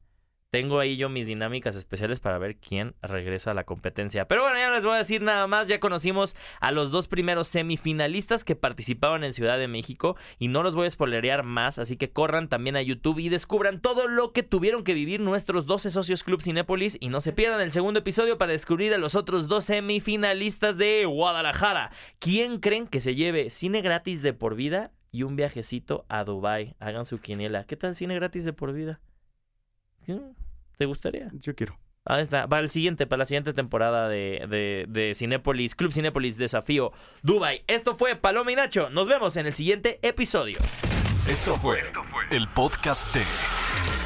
Tengo 0.51 0.79
ahí 0.79 0.97
yo 0.97 1.09
mis 1.09 1.27
dinámicas 1.27 1.75
especiales 1.75 2.19
para 2.19 2.37
ver 2.37 2.57
quién 2.57 2.95
regresa 3.01 3.51
a 3.51 3.53
la 3.53 3.65
competencia. 3.65 4.27
Pero 4.27 4.41
bueno, 4.41 4.57
ya 4.57 4.71
les 4.71 4.83
voy 4.83 4.95
a 4.95 4.97
decir 4.97 5.21
nada 5.21 5.47
más. 5.47 5.67
Ya 5.67 5.79
conocimos 5.79 6.35
a 6.59 6.71
los 6.71 6.89
dos 6.91 7.07
primeros 7.07 7.47
semifinalistas 7.47 8.43
que 8.43 8.55
participaban 8.55 9.23
en 9.23 9.31
Ciudad 9.31 9.57
de 9.57 9.67
México 9.69 10.17
y 10.37 10.47
no 10.47 10.63
los 10.63 10.75
voy 10.75 10.87
a 10.87 10.89
spoilerear 10.89 11.43
más. 11.43 11.79
Así 11.79 11.97
que 11.97 12.11
corran 12.11 12.49
también 12.49 12.75
a 12.75 12.81
YouTube 12.81 13.19
y 13.19 13.29
descubran 13.29 13.79
todo 13.79 14.07
lo 14.07 14.33
que 14.33 14.41
tuvieron 14.41 14.83
que 14.83 14.95
vivir 14.95 15.21
nuestros 15.21 15.67
12 15.67 15.91
socios 15.91 16.23
Club 16.23 16.41
Cinépolis. 16.41 16.97
Y 16.99 17.09
no 17.09 17.21
se 17.21 17.31
pierdan 17.31 17.61
el 17.61 17.71
segundo 17.71 17.99
episodio 17.99 18.37
para 18.39 18.51
descubrir 18.51 18.93
a 18.93 18.97
los 18.97 19.13
otros 19.15 19.47
dos 19.47 19.65
semifinalistas 19.65 20.77
de 20.77 21.05
Guadalajara. 21.05 21.91
¿Quién 22.17 22.59
creen 22.59 22.87
que 22.87 22.99
se 22.99 23.15
lleve 23.15 23.51
cine 23.51 23.81
gratis 23.81 24.23
de 24.23 24.33
por 24.33 24.55
vida 24.55 24.91
y 25.11 25.23
un 25.23 25.35
viajecito 25.35 26.05
a 26.09 26.23
Dubai? 26.23 26.75
Hagan 26.79 27.05
su 27.05 27.19
quiniela. 27.19 27.65
¿Qué 27.65 27.75
tal 27.75 27.95
cine 27.95 28.15
gratis 28.15 28.45
de 28.45 28.53
por 28.53 28.73
vida? 28.73 28.99
¿Sí? 30.05 30.19
¿Te 30.77 30.85
gustaría? 30.85 31.29
Yo 31.33 31.55
quiero. 31.55 31.77
Ahí 32.05 32.23
está, 32.23 32.47
para 32.47 32.61
el 32.61 32.69
siguiente, 32.69 33.05
para 33.05 33.19
la 33.19 33.25
siguiente 33.25 33.53
temporada 33.53 34.07
de, 34.07 34.45
de, 34.49 34.85
de 34.87 35.13
Cinépolis, 35.13 35.75
Club 35.75 35.91
Cinépolis 35.91 36.37
Desafío 36.37 36.91
Dubai. 37.21 37.63
Esto 37.67 37.95
fue 37.95 38.15
Paloma 38.15 38.51
y 38.51 38.55
Nacho. 38.55 38.89
Nos 38.89 39.07
vemos 39.07 39.35
en 39.37 39.45
el 39.45 39.53
siguiente 39.53 39.99
episodio. 40.01 40.57
Esto 41.27 41.55
fue 41.57 41.83
el 42.31 42.47
podcast 42.47 43.13
de 43.13 43.23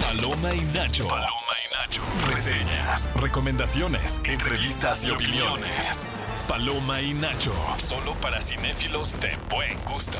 Paloma 0.02 0.54
y 0.54 0.62
Nacho. 0.76 1.08
Paloma 1.08 1.54
y 1.64 1.74
Nacho. 1.76 2.02
Reseñas, 2.28 3.10
recomendaciones, 3.22 4.20
entrevistas 4.26 5.06
y 5.06 5.12
opiniones. 5.12 6.06
Paloma 6.48 7.02
y 7.02 7.14
Nacho. 7.14 7.54
Solo 7.78 8.16
para 8.16 8.42
cinéfilos 8.42 9.18
de 9.22 9.38
buen 9.50 9.80
gusto. 9.86 10.20